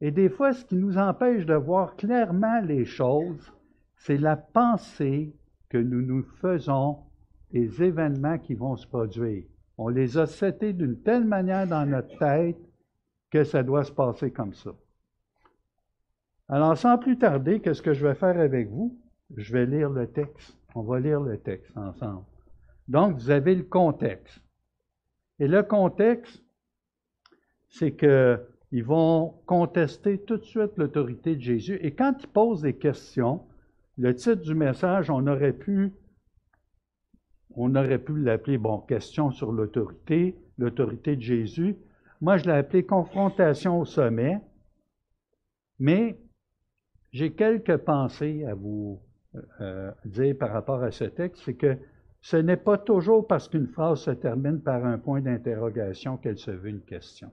Et 0.01 0.11
des 0.11 0.31
fois, 0.31 0.53
ce 0.53 0.65
qui 0.65 0.77
nous 0.77 0.97
empêche 0.97 1.45
de 1.45 1.55
voir 1.55 1.97
clairement 1.97 2.61
les 2.61 2.87
choses, 2.87 3.53
c'est 3.97 4.17
la 4.17 4.37
pensée 4.37 5.35
que 5.69 5.79
nous 5.79 6.03
nous 6.03 6.23
faisons 6.41 6.99
des 7.53 7.83
événements 7.83 8.39
qui 8.39 8.55
vont 8.55 8.77
se 8.77 8.87
produire. 8.87 9.45
On 9.77 9.89
les 9.89 10.17
a 10.19 10.27
setés 10.27 10.73
d'une 10.73 11.01
telle 11.03 11.25
manière 11.25 11.67
dans 11.67 11.87
notre 11.87 12.17
tête 12.19 12.59
que 13.31 13.45
ça 13.45 13.63
doit 13.63 13.85
se 13.85 13.93
passer 13.93 14.31
comme 14.31 14.55
ça. 14.55 14.71
Alors, 16.49 16.77
sans 16.77 16.99
plus 16.99 17.19
tarder, 17.19 17.61
qu'est-ce 17.61 17.83
que 17.83 17.93
je 17.93 18.07
vais 18.07 18.15
faire 18.15 18.39
avec 18.39 18.69
vous? 18.69 18.99
Je 19.37 19.53
vais 19.53 19.67
lire 19.67 19.91
le 19.91 20.07
texte. 20.11 20.60
On 20.75 20.83
va 20.83 21.01
lire 21.01 21.21
le 21.21 21.39
texte 21.39 21.77
ensemble. 21.77 22.25
Donc, 22.89 23.17
vous 23.17 23.31
avez 23.31 23.55
le 23.55 23.65
contexte. 23.65 24.41
Et 25.39 25.49
le 25.49 25.63
contexte, 25.63 26.43
c'est 27.69 27.97
qu'ils 27.97 28.85
vont 28.85 29.41
contester 29.47 30.21
tout 30.21 30.37
de 30.37 30.45
suite 30.45 30.77
l'autorité 30.77 31.37
de 31.37 31.41
Jésus. 31.41 31.79
Et 31.83 31.95
quand 31.95 32.15
ils 32.21 32.29
posent 32.29 32.63
des 32.63 32.77
questions, 32.77 33.47
le 33.97 34.15
titre 34.15 34.43
du 34.43 34.55
message, 34.55 35.11
on 35.11 35.27
aurait 35.27 35.53
pu, 35.53 35.93
on 37.55 37.75
aurait 37.75 37.99
pu 37.99 38.17
l'appeler, 38.17 38.59
bon, 38.59 38.81
question 38.81 39.31
sur 39.31 39.53
l'autorité, 39.53 40.37
l'autorité 40.59 41.17
de 41.17 41.23
Jésus. 41.23 41.77
Moi, 42.21 42.37
je 42.37 42.45
l'ai 42.45 42.53
appelé 42.53 42.85
confrontation 42.85 43.81
au 43.81 43.85
sommet. 43.85 44.41
Mais 45.79 46.21
j'ai 47.13 47.33
quelques 47.33 47.79
pensées 47.79 48.45
à 48.45 48.55
vous 48.55 49.01
euh, 49.61 49.93
dire 50.05 50.37
par 50.37 50.51
rapport 50.51 50.83
à 50.83 50.91
ce 50.91 51.05
texte, 51.05 51.43
c'est 51.45 51.55
que 51.55 51.79
ce 52.21 52.37
n'est 52.37 52.57
pas 52.57 52.79
toujours 52.79 53.27
parce 53.27 53.49
qu'une 53.49 53.69
phrase 53.69 54.01
se 54.01 54.11
termine 54.11 54.61
par 54.61 54.85
un 54.85 54.99
point 54.99 55.21
d'interrogation 55.21 56.17
qu'elle 56.17 56.39
se 56.39 56.51
veut 56.51 56.69
une 56.69 56.83
question. 56.83 57.31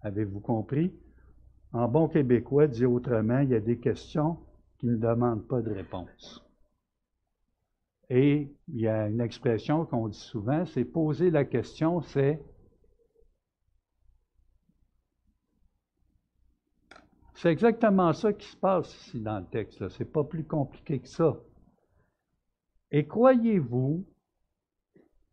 Avez-vous 0.00 0.40
compris? 0.40 0.92
En 1.72 1.88
bon 1.88 2.08
québécois, 2.08 2.66
dit 2.66 2.86
autrement, 2.86 3.40
il 3.40 3.50
y 3.50 3.54
a 3.54 3.60
des 3.60 3.78
questions 3.78 4.38
qui 4.78 4.86
ne 4.86 4.96
demandent 4.96 5.46
pas 5.46 5.62
de 5.62 5.72
réponse. 5.72 6.44
Et 8.10 8.54
il 8.68 8.80
y 8.80 8.86
a 8.86 9.08
une 9.08 9.20
expression 9.20 9.86
qu'on 9.86 10.08
dit 10.08 10.18
souvent, 10.18 10.64
c'est 10.66 10.84
poser 10.84 11.30
la 11.30 11.44
question, 11.44 12.00
c'est 12.02 12.40
C'est 17.34 17.50
exactement 17.50 18.12
ça 18.12 18.32
qui 18.32 18.46
se 18.46 18.56
passe 18.56 18.94
ici 18.94 19.20
dans 19.20 19.40
le 19.40 19.46
texte. 19.46 19.88
Ce 19.88 20.02
n'est 20.02 20.08
pas 20.08 20.24
plus 20.24 20.44
compliqué 20.44 21.00
que 21.00 21.08
ça. 21.08 21.36
Et 22.90 23.06
croyez-vous 23.06 24.06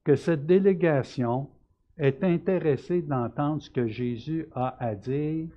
que 0.04 0.16
cette 0.16 0.48
délégation 0.48 1.50
est 1.98 2.24
intéressée 2.24 3.04
d'entendre 3.04 3.62
ce 3.62 3.70
que 3.70 3.88
Jésus 3.88 4.48
a 4.54 4.76
à 4.84 4.96
dire 4.96 5.50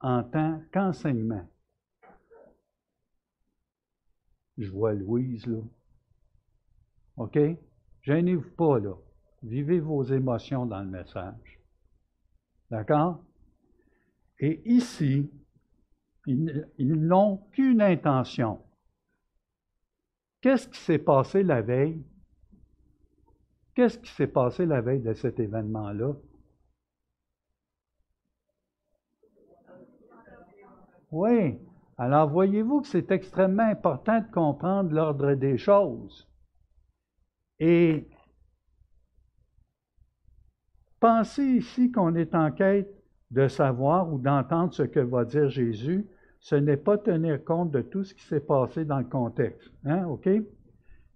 en 0.00 0.24
tant 0.24 0.60
qu'enseignement? 0.72 1.48
Je 4.56 4.68
vois 4.70 4.94
Louise, 4.94 5.46
là. 5.46 5.60
OK? 7.18 7.38
Gênez-vous 8.02 8.50
pas, 8.56 8.80
là. 8.80 8.94
Vivez 9.44 9.78
vos 9.78 10.02
émotions 10.02 10.66
dans 10.66 10.82
le 10.82 10.88
message. 10.88 11.60
D'accord? 12.68 13.22
Et 14.40 14.60
ici, 14.68 15.30
ils, 16.28 16.94
n'ont 16.94 17.38
qu'une 17.52 17.80
intention. 17.80 18.60
Qu'est-ce 20.40 20.68
qui 20.68 20.78
s'est 20.78 20.98
passé 20.98 21.42
la 21.42 21.62
veille? 21.62 22.04
Qu'est-ce 23.74 23.98
qui 23.98 24.10
s'est 24.10 24.26
passé 24.26 24.66
la 24.66 24.80
veille 24.80 25.00
de 25.00 25.14
cet 25.14 25.40
événement-là? 25.40 26.12
Oui. 31.10 31.58
Alors 31.96 32.28
voyez-vous 32.28 32.82
que 32.82 32.88
c'est 32.88 33.10
extrêmement 33.10 33.68
important 33.68 34.20
de 34.20 34.30
comprendre 34.30 34.92
l'ordre 34.92 35.34
des 35.34 35.56
choses. 35.56 36.28
Et 37.58 38.06
pensez 41.00 41.44
ici 41.44 41.90
qu'on 41.90 42.14
est 42.14 42.34
en 42.34 42.52
quête 42.52 42.92
de 43.30 43.48
savoir 43.48 44.12
ou 44.12 44.18
d'entendre 44.18 44.72
ce 44.74 44.82
que 44.82 45.00
va 45.00 45.24
dire 45.24 45.48
Jésus, 45.48 46.06
ce 46.40 46.54
n'est 46.54 46.76
pas 46.76 46.98
tenir 46.98 47.44
compte 47.44 47.70
de 47.70 47.80
tout 47.80 48.04
ce 48.04 48.14
qui 48.14 48.22
s'est 48.24 48.40
passé 48.40 48.84
dans 48.84 48.98
le 48.98 49.04
contexte. 49.04 49.72
Hein, 49.84 50.06
OK? 50.06 50.28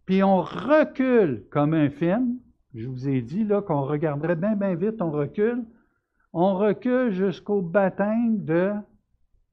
Puis 0.04 0.22
on 0.22 0.42
recule 0.42 1.44
comme 1.50 1.74
un 1.74 1.90
film. 1.90 2.38
Je 2.74 2.88
vous 2.88 3.08
ai 3.08 3.22
dit 3.22 3.44
là 3.44 3.62
qu'on 3.62 3.82
regarderait 3.82 4.36
bien, 4.36 4.56
bien 4.56 4.74
vite, 4.74 5.00
on 5.00 5.10
recule. 5.10 5.64
On 6.32 6.54
recule 6.54 7.10
jusqu'au 7.10 7.60
baptême 7.60 8.44
de 8.44 8.72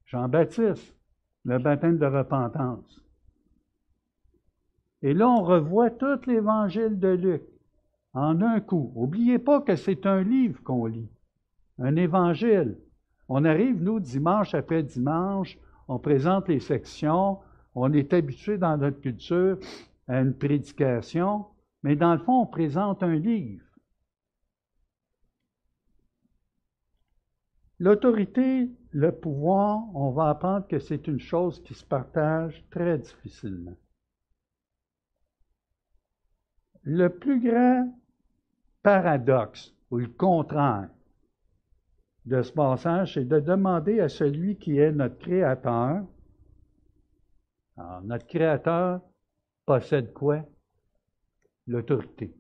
Jean-Baptiste, 0.06 0.96
le 1.44 1.60
baptême 1.60 1.98
de 1.98 2.06
repentance. 2.06 3.04
Et 5.02 5.14
là, 5.14 5.30
on 5.30 5.44
revoit 5.44 5.92
tout 5.92 6.20
l'évangile 6.26 7.00
de 7.00 7.10
Luc 7.10 7.44
en 8.14 8.42
un 8.42 8.60
coup. 8.60 8.92
N'oubliez 8.96 9.40
pas 9.40 9.62
que 9.62 9.76
c'est 9.76 10.06
un 10.06 10.24
livre 10.24 10.62
qu'on 10.64 10.86
lit, 10.86 11.10
un 11.78 11.96
évangile. 11.96 12.78
On 13.30 13.46
arrive, 13.46 13.82
nous, 13.82 14.00
dimanche 14.00 14.56
après 14.56 14.82
dimanche, 14.82 15.58
on 15.88 16.00
présente 16.00 16.48
les 16.50 16.60
sections, 16.60 17.40
on 17.76 17.94
est 17.94 18.12
habitué 18.12 18.58
dans 18.58 18.76
notre 18.76 19.00
culture 19.00 19.60
à 20.08 20.20
une 20.20 20.34
prédication, 20.34 21.46
mais 21.84 21.96
dans 21.96 22.14
le 22.14 22.20
fond, 22.20 22.42
on 22.42 22.48
présente 22.48 23.04
un 23.04 23.16
livre. 23.16 23.64
L'autorité, 27.78 28.70
le 28.92 29.12
pouvoir, 29.12 29.84
on 29.96 30.10
va 30.10 30.30
apprendre 30.30 30.68
que 30.68 30.80
c'est 30.80 31.08
une 31.08 31.20
chose 31.20 31.64
qui 31.64 31.76
se 31.76 31.86
partage 31.86 32.66
très 32.72 32.98
difficilement. 32.98 33.78
Le 36.84 37.10
plus 37.10 37.40
grand 37.40 37.94
paradoxe, 38.82 39.74
ou 39.92 39.98
le 39.98 40.08
contraire, 40.08 40.90
de 42.30 42.44
ce 42.44 42.52
passage, 42.54 43.16
c'est 43.16 43.26
de 43.26 43.40
demander 43.40 44.00
à 44.00 44.08
celui 44.08 44.56
qui 44.56 44.78
est 44.78 44.92
notre 44.92 45.18
Créateur, 45.18 46.06
Alors, 47.76 48.02
notre 48.04 48.28
Créateur 48.28 49.02
possède 49.66 50.14
quoi? 50.14 50.46
L'autorité. 51.66 52.34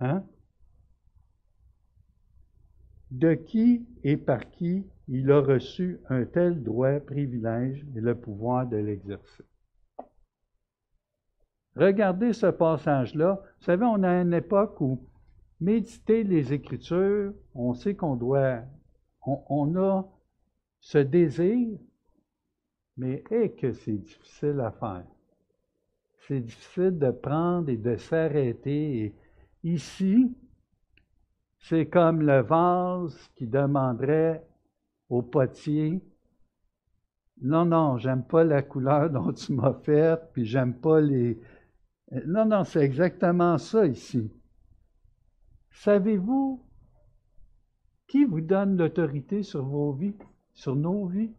Hein? 0.00 0.24
De 3.10 3.34
qui 3.34 3.86
et 4.04 4.16
par 4.16 4.50
qui 4.50 4.84
il 5.08 5.30
a 5.30 5.40
reçu 5.40 6.00
un 6.08 6.24
tel 6.24 6.62
droit, 6.62 7.00
privilège 7.00 7.84
et 7.96 8.00
le 8.00 8.14
pouvoir 8.14 8.66
de 8.66 8.76
l'exercer. 8.76 9.44
Regardez 11.76 12.32
ce 12.32 12.46
passage-là. 12.46 13.40
Vous 13.58 13.64
savez, 13.64 13.84
on 13.84 14.02
a 14.02 14.20
une 14.20 14.34
époque 14.34 14.80
où 14.80 15.00
méditer 15.60 16.24
les 16.24 16.52
Écritures, 16.52 17.32
on 17.54 17.74
sait 17.74 17.94
qu'on 17.94 18.16
doit, 18.16 18.62
on, 19.24 19.74
a 19.76 20.04
ce 20.80 20.98
désir, 20.98 21.78
mais 22.96 23.24
est 23.30 23.50
que 23.58 23.72
c'est 23.72 23.96
difficile 23.96 24.60
à 24.60 24.70
faire? 24.70 25.06
C'est 26.26 26.40
difficile 26.40 26.98
de 26.98 27.10
prendre 27.10 27.68
et 27.68 27.76
de 27.76 27.96
s'arrêter. 27.96 29.14
Ici, 29.62 30.34
c'est 31.58 31.86
comme 31.86 32.22
le 32.22 32.40
vase 32.42 33.30
qui 33.36 33.46
demanderait 33.46 34.44
au 35.08 35.22
potier. 35.22 36.02
Non, 37.42 37.64
non, 37.64 37.98
j'aime 37.98 38.24
pas 38.24 38.44
la 38.44 38.62
couleur 38.62 39.10
dont 39.10 39.32
tu 39.32 39.52
m'as 39.52 39.74
faite, 39.74 40.30
puis 40.32 40.44
j'aime 40.44 40.74
pas 40.74 41.00
les. 41.00 41.38
Non, 42.26 42.44
non, 42.44 42.64
c'est 42.64 42.80
exactement 42.80 43.58
ça 43.58 43.86
ici. 43.86 44.30
Savez-vous 45.76 46.64
qui 48.08 48.24
vous 48.24 48.40
donne 48.40 48.78
l'autorité 48.78 49.42
sur 49.42 49.64
vos 49.64 49.92
vies, 49.92 50.16
sur 50.54 50.74
nos 50.74 51.06
vies? 51.06 51.34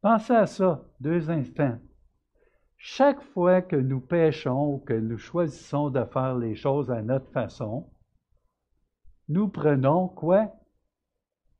Pensez 0.00 0.34
à 0.34 0.46
ça 0.46 0.84
deux 0.98 1.30
instants. 1.30 1.78
Chaque 2.76 3.22
fois 3.22 3.62
que 3.62 3.76
nous 3.76 4.00
péchons 4.00 4.74
ou 4.74 4.78
que 4.78 4.94
nous 4.94 5.16
choisissons 5.16 5.90
de 5.90 6.04
faire 6.04 6.36
les 6.36 6.56
choses 6.56 6.90
à 6.90 7.02
notre 7.02 7.30
façon, 7.30 7.88
nous 9.28 9.48
prenons 9.48 10.08
quoi? 10.08 10.52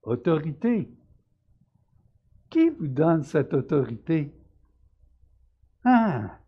Autorité. 0.02 0.92
Qui 2.50 2.68
vous 2.70 2.88
donne 2.88 3.22
cette 3.22 3.54
autorité? 3.54 4.34
Ah! 5.84 6.40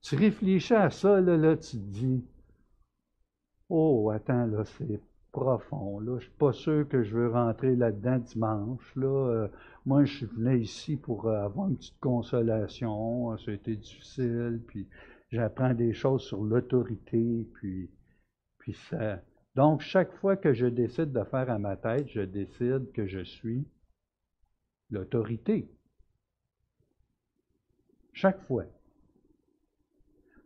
Tu 0.00 0.16
réfléchis 0.16 0.74
à 0.74 0.88
ça, 0.88 1.20
là, 1.20 1.36
là 1.36 1.56
tu 1.58 1.76
dis, 1.76 2.24
oh, 3.68 4.10
attends, 4.10 4.46
là, 4.46 4.64
c'est 4.64 5.00
profond, 5.32 6.00
là, 6.00 6.18
je 6.18 6.24
suis 6.24 6.36
pas 6.38 6.52
sûr 6.52 6.88
que 6.88 7.02
je 7.02 7.14
veux 7.14 7.30
rentrer 7.30 7.76
là-dedans 7.76 8.18
dimanche, 8.18 8.96
là. 8.96 9.06
Euh, 9.06 9.48
moi, 9.84 10.04
je 10.04 10.24
venais 10.26 10.60
ici 10.60 10.96
pour 10.96 11.26
euh, 11.26 11.44
avoir 11.44 11.68
une 11.68 11.76
petite 11.76 12.00
consolation, 12.00 13.36
ça 13.36 13.50
a 13.50 13.54
été 13.54 13.76
difficile, 13.76 14.62
puis 14.66 14.88
j'apprends 15.30 15.74
des 15.74 15.92
choses 15.92 16.22
sur 16.22 16.42
l'autorité, 16.42 17.46
puis, 17.54 17.90
puis 18.58 18.74
ça, 18.88 19.20
donc, 19.56 19.80
chaque 19.80 20.12
fois 20.18 20.36
que 20.36 20.52
je 20.52 20.66
décide 20.66 21.12
de 21.12 21.24
faire 21.24 21.48
à 21.48 21.58
ma 21.58 21.76
tête, 21.76 22.08
je 22.10 22.20
décide 22.20 22.92
que 22.92 23.06
je 23.06 23.24
suis 23.24 23.66
l'autorité. 24.90 25.66
Chaque 28.12 28.42
fois. 28.42 28.66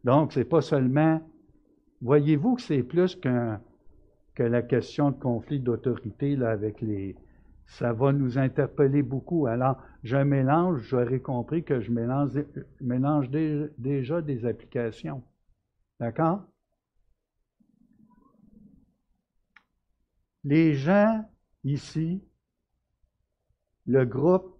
Donc, 0.04 0.32
ce 0.32 0.38
n'est 0.38 0.44
pas 0.44 0.62
seulement. 0.62 1.20
Voyez-vous 2.00 2.57
que 2.57 2.62
c'est 2.62 2.83
plus 2.83 3.14
qu'un 3.16 3.61
que 4.35 4.42
la 4.42 4.62
question 4.62 5.11
de 5.11 5.19
conflit 5.19 5.61
d'autorité 5.61 6.37
là, 6.37 6.50
avec 6.50 6.80
les. 6.80 7.16
Ça 7.66 7.92
va 7.92 8.12
nous 8.12 8.38
interpeller 8.38 9.02
beaucoup. 9.02 9.47
Alors, 9.47 9.76
je 10.02 10.16
mélange, 10.16 10.80
j'aurais 10.83 11.21
compris 11.21 11.62
que 11.62 11.80
je 11.80 11.92
mélange, 11.92 12.33
mélange 12.81 13.31
déjà 13.31 14.22
des 14.22 14.44
applications. 14.44 15.22
D'accord? 16.01 16.42
Les 20.42 20.74
gens 20.74 21.29
ici, 21.62 22.24
le 23.87 24.05
groupe 24.05 24.59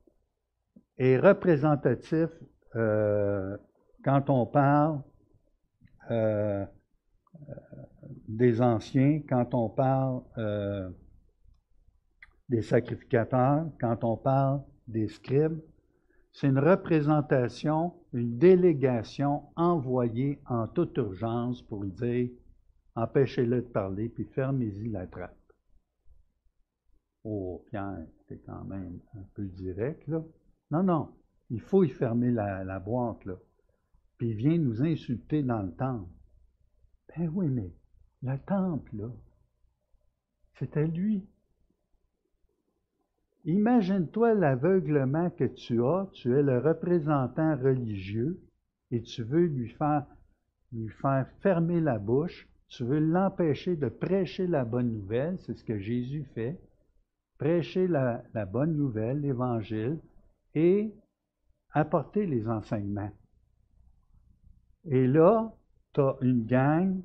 est 0.99 1.19
représentatif 1.19 2.29
euh, 2.77 3.57
quand 4.05 4.29
on 4.29 4.47
parle 4.47 5.03
euh, 6.11 6.65
des 8.29 8.61
anciens, 8.61 9.23
quand 9.29 9.55
on 9.55 9.69
parle 9.69 10.23
des 12.49 12.63
sacrificateurs, 12.63 13.67
quand 13.81 14.03
on 14.05 14.17
parle 14.17 14.63
des 14.89 15.09
scribes. 15.09 15.61
C'est 16.33 16.49
une 16.49 16.59
représentation, 16.59 17.95
une 18.13 18.39
délégation 18.39 19.43
envoyée 19.57 20.41
en 20.47 20.69
toute 20.69 20.97
urgence 20.97 21.63
pour 21.63 21.85
dire 21.85 22.31
empêchez-le 22.95 23.63
de 23.63 23.67
parler, 23.67 24.09
puis 24.09 24.25
fermez-y 24.25 24.89
la 24.91 25.07
trappe. 25.07 25.37
Oh, 27.25 27.65
Pierre, 27.69 28.07
c'est 28.29 28.43
quand 28.45 28.65
même 28.65 28.99
un 29.15 29.25
peu 29.35 29.45
direct, 29.45 30.07
là. 30.09 30.23
Non, 30.71 30.83
non, 30.83 31.09
il 31.51 31.61
faut 31.61 31.85
y 31.85 31.89
fermer 31.89 32.31
la, 32.31 32.79
boîte, 32.79 33.25
là. 33.25 33.35
Puis 34.19 34.31
il 34.31 34.37
vient 34.37 34.59
nous 34.59 34.83
insulter 34.83 35.43
dans 35.43 35.63
le 35.63 35.73
temple. 35.73 36.09
Ben 37.17 37.29
oui, 37.35 37.49
mais 37.49 37.73
le 38.23 38.39
temple, 38.39 38.97
là, 38.97 39.11
c'était 40.59 40.87
lui. 40.87 41.27
Imagine-toi 43.45 44.35
l'aveuglement 44.35 45.31
que 45.31 45.45
tu 45.45 45.83
as, 45.83 46.09
tu 46.13 46.37
es 46.37 46.43
le 46.43 46.59
représentant 46.59 47.57
religieux 47.57 48.39
et 48.91 49.01
tu 49.03 49.23
veux 49.23 49.47
lui 49.47 49.71
faire, 49.71 50.07
lui 50.73 50.91
faire 50.91 51.27
fermer 51.41 51.81
la 51.81 51.99
bouche, 51.99 52.49
tu 52.69 52.85
veux 52.85 53.01
l'empêcher 53.01 53.77
de 53.77 53.89
prêcher 53.89 54.47
la 54.47 54.65
bonne 54.65 54.93
nouvelle, 54.93 55.39
c'est 55.39 55.55
ce 55.55 55.65
que 55.65 55.79
Jésus 55.79 56.25
fait 56.35 56.61
prêcher 57.41 57.89
la, 57.89 58.23
bonne 58.45 58.77
nouvelle, 58.77 59.23
l'Évangile, 59.23 59.99
et 60.55 60.93
apporter 61.73 62.27
les 62.27 62.47
enseignements. 62.47 63.11
Et 64.85 65.07
là, 65.07 65.51
tu 65.93 66.01
as 66.01 66.17
une 66.21 66.45
gang 66.45 67.01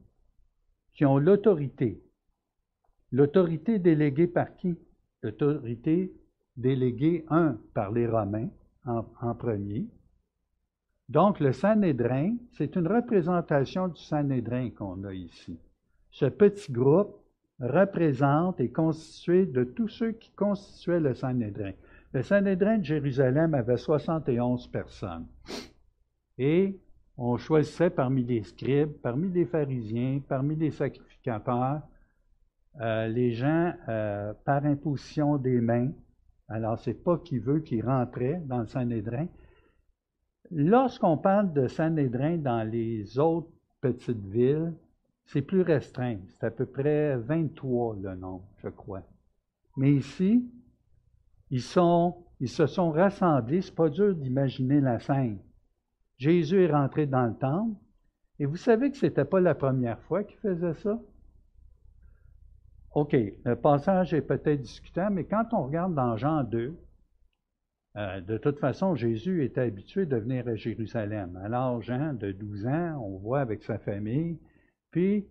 qui 0.93 1.05
ont 1.05 1.17
l'autorité. 1.17 2.01
L'autorité 3.11 3.79
déléguée 3.79 4.27
par 4.27 4.55
qui? 4.55 4.77
L'autorité 5.21 6.13
déléguée, 6.57 7.25
un, 7.29 7.57
par 7.73 7.91
les 7.91 8.07
Romains 8.07 8.49
en, 8.85 9.35
premier. 9.35 9.87
Donc, 11.09 11.39
le 11.39 11.51
Sanhédrin, 11.51 12.35
c'est 12.51 12.75
une 12.75 12.87
représentation 12.87 13.87
du 13.87 14.01
Sanhédrin 14.01 14.69
qu'on 14.71 15.03
a 15.03 15.13
ici. 15.13 15.59
Ce 16.11 16.25
petit 16.25 16.71
groupe 16.71 17.19
représente 17.59 18.59
et 18.59 18.69
constitué 18.69 19.45
de 19.45 19.63
tous 19.63 19.87
ceux 19.87 20.11
qui 20.11 20.31
constituaient 20.31 20.99
le 20.99 21.13
Sanhédrin. 21.13 21.71
Le 22.13 22.23
Sanhédrin 22.23 22.77
de 22.77 22.83
Jérusalem 22.83 23.53
avait 23.53 23.77
71 23.77 24.67
personnes. 24.67 25.27
Et 26.37 26.77
on 27.17 27.37
choisissait 27.37 27.89
parmi 27.89 28.23
les 28.23 28.43
scribes, 28.43 28.91
parmi 29.01 29.29
les 29.29 29.45
pharisiens, 29.45 30.21
parmi 30.27 30.55
les 30.55 30.71
sacrificateurs, 30.71 31.81
euh, 32.81 33.07
les 33.07 33.31
gens 33.31 33.73
euh, 33.87 34.33
par 34.43 34.65
imposition 34.65 35.37
des 35.37 35.61
mains. 35.61 35.91
Alors, 36.47 36.77
c'est 36.79 36.93
pas 37.03 37.17
qui 37.17 37.39
veut 37.39 37.59
qui 37.59 37.81
rentrait 37.81 38.41
dans 38.45 38.59
le 38.59 38.67
Sanhédrin. 38.67 39.27
Lorsqu'on 40.51 41.17
parle 41.17 41.53
de 41.53 41.67
Sanhédrin 41.67 42.37
dans 42.37 42.69
les 42.69 43.17
autres 43.17 43.49
petites 43.81 44.25
villes, 44.27 44.73
c'est 45.25 45.41
plus 45.41 45.61
restreint. 45.61 46.17
C'est 46.27 46.45
à 46.45 46.51
peu 46.51 46.65
près 46.65 47.17
23 47.17 47.95
le 48.01 48.15
nombre, 48.15 48.45
je 48.61 48.69
crois. 48.69 49.01
Mais 49.77 49.93
ici, 49.93 50.45
ils, 51.49 51.61
sont, 51.61 52.15
ils 52.39 52.49
se 52.49 52.67
sont 52.67 52.91
rassemblés. 52.91 53.61
C'est 53.61 53.73
pas 53.73 53.89
dur 53.89 54.13
d'imaginer 54.15 54.81
la 54.81 54.99
scène. 54.99 55.39
Jésus 56.17 56.63
est 56.63 56.71
rentré 56.71 57.05
dans 57.05 57.25
le 57.25 57.35
temple. 57.35 57.75
Et 58.39 58.45
vous 58.45 58.57
savez 58.57 58.91
que 58.91 58.97
ce 58.97 59.05
n'était 59.05 59.25
pas 59.25 59.39
la 59.39 59.55
première 59.55 59.99
fois 60.01 60.23
qu'il 60.23 60.37
faisait 60.37 60.73
ça? 60.73 60.99
OK, 62.93 63.13
le 63.13 63.55
passage 63.55 64.13
est 64.13 64.21
peut-être 64.21 64.61
discutable, 64.61 65.15
mais 65.15 65.25
quand 65.25 65.45
on 65.53 65.63
regarde 65.63 65.93
dans 65.93 66.15
Jean 66.17 66.43
2, 66.43 66.77
euh, 67.97 68.21
de 68.21 68.37
toute 68.37 68.59
façon, 68.59 68.95
Jésus 68.95 69.43
était 69.43 69.61
habitué 69.61 70.05
de 70.05 70.17
venir 70.17 70.47
à 70.47 70.55
Jérusalem. 70.55 71.39
Alors, 71.43 71.81
Jean, 71.81 72.13
de 72.13 72.31
12 72.31 72.65
ans, 72.67 73.01
on 73.01 73.17
voit 73.17 73.41
avec 73.41 73.63
sa 73.63 73.79
famille, 73.79 74.37
puis, 74.91 75.27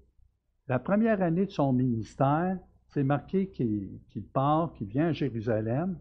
la 0.68 0.78
première 0.78 1.22
année 1.22 1.46
de 1.46 1.50
son 1.50 1.72
ministère, 1.72 2.58
c'est 2.88 3.02
marqué 3.02 3.48
qu'il 3.48 3.98
part, 4.32 4.74
qu'il 4.74 4.88
vient 4.88 5.08
à 5.08 5.12
Jérusalem. 5.12 5.98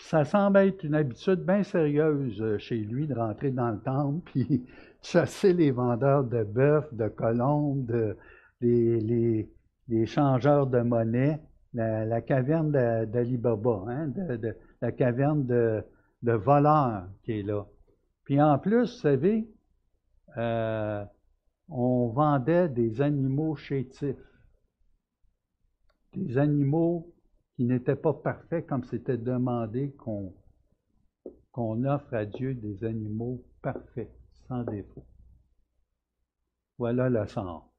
Ça 0.00 0.24
semble 0.24 0.58
être 0.58 0.82
une 0.84 0.94
habitude 0.94 1.40
bien 1.44 1.62
sérieuse 1.62 2.40
euh, 2.42 2.58
chez 2.58 2.78
lui 2.78 3.06
de 3.06 3.14
rentrer 3.14 3.50
dans 3.50 3.70
le 3.70 3.80
temple, 3.80 4.20
puis 4.24 4.66
chasser 5.02 5.52
les 5.52 5.70
vendeurs 5.70 6.24
de 6.24 6.42
bœufs, 6.42 6.88
de 6.92 7.08
colombes, 7.08 8.16
les, 8.60 9.46
changeurs 10.06 10.66
de 10.66 10.80
monnaie, 10.80 11.40
la, 11.74 12.20
caverne 12.20 12.70
d'Ali 12.70 13.36
Baba, 13.36 13.84
hein, 13.88 14.12
la 14.80 14.92
caverne 14.92 15.46
de, 15.46 15.82
de 16.22 16.32
voleur 16.32 17.08
qui 17.22 17.40
est 17.40 17.42
là. 17.42 17.66
Puis 18.24 18.40
en 18.40 18.58
plus, 18.58 18.80
vous 18.80 19.00
savez, 19.00 19.48
euh, 20.36 21.04
on 21.68 22.08
vendait 22.08 22.68
des 22.68 23.00
animaux 23.00 23.56
chétifs, 23.56 24.16
des 26.14 26.38
animaux 26.38 27.12
qui 27.60 27.66
n'étaient 27.66 27.94
pas 27.94 28.14
parfaits 28.14 28.66
comme 28.66 28.84
c'était 28.84 29.18
demandé 29.18 29.94
qu'on 29.98 30.32
offre 31.84 32.14
à 32.14 32.24
Dieu 32.24 32.54
des 32.54 32.84
animaux 32.84 33.44
parfaits, 33.60 34.10
sans 34.48 34.64
défaut. 34.64 35.04
Voilà 36.78 37.10
le 37.10 37.26
sort. 37.26 37.70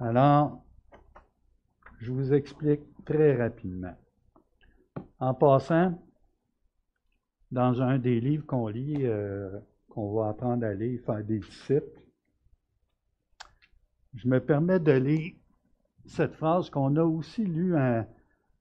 Alors, 0.00 0.64
je 1.98 2.10
vous 2.10 2.32
explique 2.32 2.80
très 3.04 3.36
rapidement. 3.36 3.98
En 5.20 5.34
passant, 5.34 6.07
dans 7.50 7.80
un 7.82 7.98
des 7.98 8.20
livres 8.20 8.46
qu'on 8.46 8.68
lit, 8.68 9.06
euh, 9.06 9.58
qu'on 9.88 10.14
va 10.14 10.28
apprendre 10.30 10.66
à 10.66 10.74
lire, 10.74 11.00
faire 11.04 11.24
des 11.24 11.38
disciples, 11.38 12.02
je 14.14 14.28
me 14.28 14.40
permets 14.40 14.80
de 14.80 14.92
lire 14.92 15.34
cette 16.06 16.34
phrase 16.34 16.70
qu'on 16.70 16.96
a 16.96 17.04
aussi 17.04 17.44
lue 17.44 17.76
à 17.76 18.06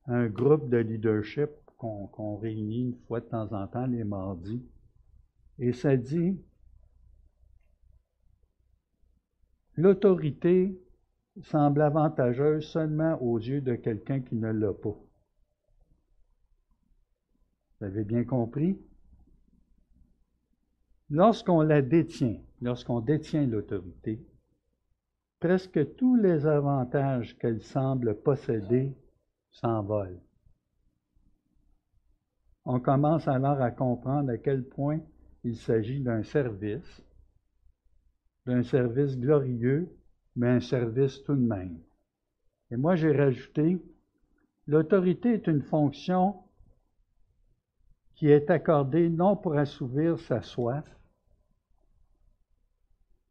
un 0.07 0.27
groupe 0.27 0.69
de 0.69 0.77
leadership 0.77 1.49
qu'on 1.77 2.37
réunit 2.37 2.81
une 2.81 2.95
fois 3.07 3.19
de 3.19 3.25
temps 3.25 3.51
en 3.53 3.67
temps 3.67 3.85
les 3.85 4.03
mardis. 4.03 4.63
Et 5.59 5.73
ça 5.73 5.95
dit, 5.95 6.39
l'autorité 9.75 10.79
semble 11.43 11.81
avantageuse 11.81 12.65
seulement 12.65 13.21
aux 13.21 13.37
yeux 13.37 13.61
de 13.61 13.75
quelqu'un 13.75 14.21
qui 14.21 14.35
ne 14.35 14.51
l'a 14.51 14.73
pas. 14.73 14.97
Vous 17.79 17.85
avez 17.85 18.03
bien 18.03 18.23
compris? 18.23 18.79
Lorsqu'on 21.09 21.61
la 21.61 21.81
détient, 21.81 22.37
lorsqu'on 22.61 22.99
détient 22.99 23.45
l'autorité, 23.45 24.19
presque 25.39 25.95
tous 25.95 26.15
les 26.15 26.45
avantages 26.45 27.37
qu'elle 27.37 27.61
semble 27.61 28.19
posséder 28.21 28.93
s'envolent. 29.51 30.19
On 32.65 32.79
commence 32.79 33.27
alors 33.27 33.61
à 33.61 33.71
comprendre 33.71 34.31
à 34.31 34.37
quel 34.37 34.63
point 34.67 34.99
il 35.43 35.55
s'agit 35.55 36.01
d'un 36.01 36.23
service, 36.23 37.01
d'un 38.45 38.63
service 38.63 39.17
glorieux 39.17 39.87
mais 40.37 40.49
un 40.49 40.59
service 40.59 41.23
tout 41.23 41.35
de 41.35 41.41
même. 41.41 41.79
Et 42.69 42.77
moi, 42.77 42.95
j'ai 42.95 43.11
rajouté, 43.11 43.81
l'autorité 44.67 45.33
est 45.33 45.47
une 45.47 45.63
fonction 45.63 46.35
qui 48.17 48.29
est 48.31 48.49
accordée 48.49 49.09
non 49.09 49.35
pour 49.37 49.55
assouvir 49.57 50.19
sa 50.19 50.41
soif 50.41 50.83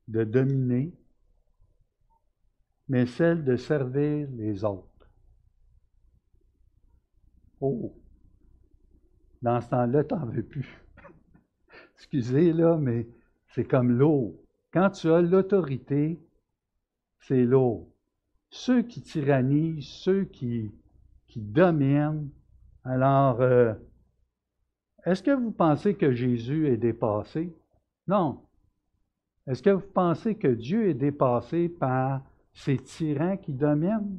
de 0.06 0.22
dominer, 0.22 0.94
mais 2.88 3.04
celle 3.04 3.44
de 3.44 3.56
servir 3.56 4.28
les 4.30 4.62
autres. 4.62 5.10
Oh! 7.60 7.92
Dans 9.42 9.60
ce 9.60 9.70
temps-là, 9.70 10.04
tu 10.04 10.14
n'en 10.14 10.26
veux 10.26 10.44
plus. 10.44 10.80
Excusez, 11.96 12.52
là, 12.52 12.78
mais 12.78 13.08
c'est 13.48 13.64
comme 13.64 13.90
l'eau. 13.90 14.40
Quand 14.72 14.90
tu 14.90 15.10
as 15.10 15.20
l'autorité, 15.20 16.20
c'est 17.18 17.44
l'eau. 17.44 17.92
Ceux 18.50 18.82
qui 18.82 19.02
tyrannisent, 19.02 19.88
ceux 19.88 20.26
qui, 20.26 20.72
qui 21.26 21.40
dominent. 21.40 22.30
Alors, 22.84 23.40
euh, 23.40 23.74
est-ce 25.06 25.22
que 25.22 25.30
vous 25.30 25.52
pensez 25.52 25.94
que 25.94 26.12
Jésus 26.12 26.68
est 26.68 26.76
dépassé? 26.76 27.50
Non. 28.06 28.42
Est-ce 29.46 29.62
que 29.62 29.70
vous 29.70 29.86
pensez 29.94 30.34
que 30.34 30.48
Dieu 30.48 30.88
est 30.88 30.94
dépassé 30.94 31.68
par 31.68 32.22
ces 32.52 32.76
tyrans 32.76 33.36
qui 33.36 33.52
dominent, 33.52 34.18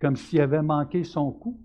comme 0.00 0.16
s'il 0.16 0.40
avait 0.40 0.62
manqué 0.62 1.04
son 1.04 1.30
coup? 1.30 1.58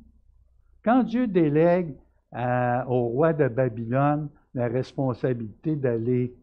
Quand 0.84 1.04
Dieu 1.04 1.28
délègue 1.28 1.94
au 2.32 3.08
roi 3.08 3.34
de 3.34 3.48
Babylone 3.48 4.30
la 4.54 4.68
responsabilité 4.68 5.76
d'aller 5.76 6.34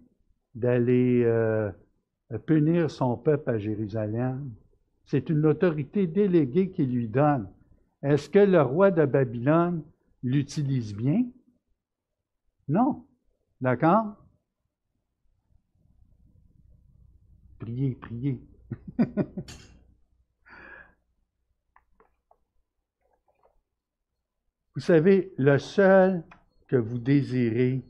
d'aller 0.55 1.23
euh, 1.25 1.71
punir 2.47 2.91
son 2.91 3.17
peuple 3.17 3.51
à 3.51 3.59
Jérusalem. 3.59 4.51
C'est 5.05 5.29
une 5.31 5.47
autorité 5.47 6.07
déléguée 6.07 6.71
qui 6.71 6.85
lui 6.85 7.09
donne. 7.09 7.49
Est-ce 8.03 8.29
que 8.29 8.39
le 8.39 8.63
roi 8.63 8.91
de 8.91 9.05
Babylone 9.05 9.83
l'utilise 10.23 10.95
bien? 10.95 11.25
Non. 12.69 13.07
D'accord? 13.61 14.17
Priez, 17.59 17.95
priez. 17.95 18.41
vous 24.75 24.81
savez, 24.81 25.33
le 25.37 25.59
seul 25.59 26.25
que 26.67 26.77
vous 26.77 26.99
désirez 26.99 27.85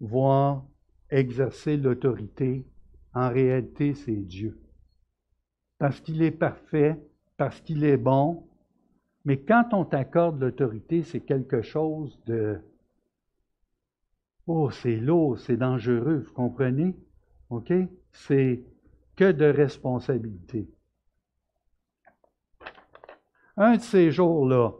voir 0.00 0.66
exercer 1.10 1.76
l'autorité, 1.76 2.66
en 3.14 3.28
réalité, 3.28 3.94
c'est 3.94 4.12
Dieu. 4.12 4.58
Parce 5.78 6.00
qu'il 6.00 6.22
est 6.22 6.30
parfait, 6.30 6.98
parce 7.36 7.60
qu'il 7.60 7.84
est 7.84 7.96
bon. 7.96 8.48
Mais 9.24 9.40
quand 9.40 9.72
on 9.72 9.84
t'accorde 9.84 10.40
l'autorité, 10.40 11.02
c'est 11.02 11.20
quelque 11.20 11.62
chose 11.62 12.20
de... 12.26 12.60
Oh, 14.46 14.70
c'est 14.70 14.96
lourd, 14.96 15.38
c'est 15.38 15.56
dangereux, 15.56 16.24
vous 16.26 16.32
comprenez? 16.34 16.94
OK? 17.50 17.72
C'est 18.12 18.62
que 19.16 19.32
de 19.32 19.46
responsabilité. 19.46 20.68
Un 23.56 23.76
de 23.76 23.80
ces 23.80 24.10
jours-là, 24.10 24.72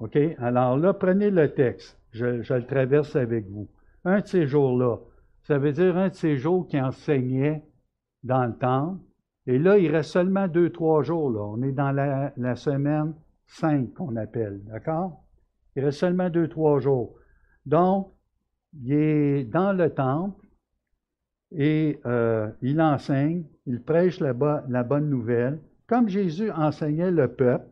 OK? 0.00 0.18
Alors 0.38 0.76
là, 0.76 0.92
prenez 0.92 1.30
le 1.30 1.54
texte. 1.54 1.98
Je, 2.12 2.26
le 2.26 2.66
traverse 2.66 3.16
avec 3.16 3.48
vous. 3.48 3.68
Un 4.04 4.20
de 4.20 4.26
ces 4.26 4.46
jours-là, 4.46 4.98
ça 5.42 5.58
veut 5.58 5.72
dire 5.72 5.96
un 5.96 6.08
de 6.08 6.14
ces 6.14 6.36
jours 6.36 6.66
qui 6.66 6.80
enseignait 6.80 7.64
dans 8.22 8.44
le 8.44 8.56
temple. 8.56 9.00
Et 9.46 9.58
là, 9.58 9.78
il 9.78 9.90
reste 9.90 10.10
seulement 10.10 10.48
deux, 10.48 10.70
trois 10.70 11.02
jours. 11.02 11.30
Là. 11.30 11.40
On 11.40 11.62
est 11.62 11.72
dans 11.72 11.90
la, 11.90 12.56
semaine 12.56 13.14
5 13.46 13.92
qu'on 13.94 14.16
appelle. 14.16 14.62
D'accord? 14.64 15.22
Il 15.76 15.84
reste 15.84 15.98
seulement 15.98 16.30
deux, 16.30 16.48
trois 16.48 16.80
jours. 16.80 17.14
Donc, 17.66 18.13
il 18.82 18.92
est 18.92 19.44
dans 19.44 19.72
le 19.72 19.90
temple 19.90 20.46
et 21.52 22.00
euh, 22.06 22.50
il 22.62 22.80
enseigne, 22.80 23.44
il 23.66 23.80
prêche 23.80 24.20
la, 24.20 24.34
la 24.68 24.82
bonne 24.82 25.08
nouvelle. 25.08 25.60
Comme 25.86 26.08
Jésus 26.08 26.50
enseignait 26.50 27.10
le 27.10 27.28
peuple, 27.28 27.66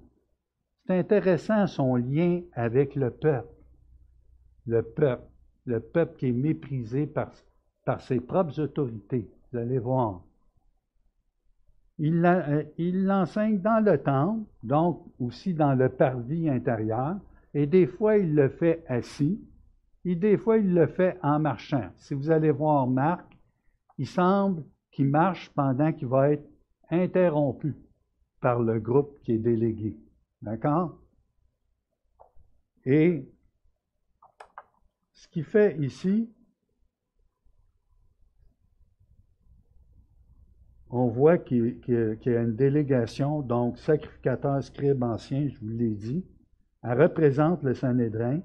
c'est 0.87 0.99
intéressant 0.99 1.67
son 1.67 1.97
lien 1.97 2.43
avec 2.53 2.95
le 2.95 3.11
peuple. 3.11 3.55
Le 4.67 4.83
peuple. 4.83 5.25
Le 5.65 5.81
peuple 5.81 6.17
qui 6.17 6.29
est 6.29 6.33
méprisé 6.33 7.07
par, 7.07 7.33
par 7.85 8.01
ses 8.01 8.21
propres 8.21 8.61
autorités. 8.61 9.29
Vous 9.53 9.59
allez 9.59 9.79
voir. 9.79 10.23
Euh, 12.01 12.65
il 12.79 13.05
l'enseigne 13.05 13.61
dans 13.61 13.85
le 13.85 13.99
temple, 13.99 14.43
donc 14.62 15.05
aussi 15.21 15.55
dans 15.55 15.75
le 15.75 15.88
parvis 15.88 16.49
intérieur, 16.49 17.17
et 17.55 17.67
des 17.67 17.87
fois 17.87 18.17
il 18.17 18.35
le 18.35 18.49
fait 18.49 18.83
assis, 18.88 19.41
et 20.05 20.15
des 20.15 20.37
fois 20.37 20.59
il 20.59 20.75
le 20.75 20.87
fait 20.87 21.19
en 21.23 21.38
marchant. 21.38 21.91
Si 21.97 22.15
vous 22.15 22.31
allez 22.31 22.51
voir 22.51 22.87
Marc, 22.87 23.27
il 23.99 24.07
semble 24.07 24.65
qu'il 24.91 25.09
marche 25.09 25.51
pendant 25.51 25.93
qu'il 25.93 26.09
va 26.09 26.31
être 26.31 26.49
interrompu 26.91 27.75
par 28.41 28.61
le 28.61 28.81
groupe 28.81 29.21
qui 29.23 29.33
est 29.33 29.38
délégué. 29.38 29.97
D'accord? 30.43 30.99
Et 32.85 33.29
ce 35.12 35.29
qu'il 35.29 35.45
fait 35.45 35.79
ici, 35.79 36.29
on 40.91 41.07
voit 41.07 41.38
qu'il 41.38 41.81
y 41.87 42.29
a 42.29 42.43
une 42.43 42.57
délégation, 42.57 43.41
donc 43.41 43.79
sacrificateur, 43.79 44.62
scribe 44.62 45.03
ancien, 45.03 45.49
je 45.49 45.59
vous 45.61 45.69
l'ai 45.69 45.95
dit. 45.95 46.27
Elle 46.83 47.01
représente 47.01 47.62
le 47.62 47.73
Sanhédrin, 47.73 48.41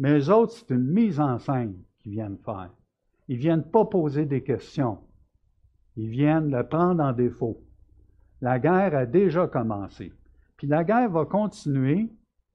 mais 0.00 0.18
eux 0.18 0.32
autres, 0.32 0.54
c'est 0.54 0.74
une 0.74 0.90
mise 0.90 1.20
en 1.20 1.38
scène 1.38 1.74
qu'ils 1.98 2.12
viennent 2.12 2.38
faire. 2.38 2.70
Ils 3.28 3.36
ne 3.36 3.40
viennent 3.40 3.70
pas 3.70 3.84
poser 3.84 4.24
des 4.24 4.42
questions. 4.42 4.98
Ils 5.94 6.08
viennent 6.08 6.50
le 6.50 6.66
prendre 6.66 7.04
en 7.04 7.12
défaut. 7.12 7.60
La 8.40 8.58
guerre 8.58 8.96
a 8.96 9.04
déjà 9.04 9.46
commencé. 9.46 10.10
Puis 10.56 10.66
la 10.66 10.84
guerre 10.84 11.10
va 11.10 11.26
continuer 11.26 12.08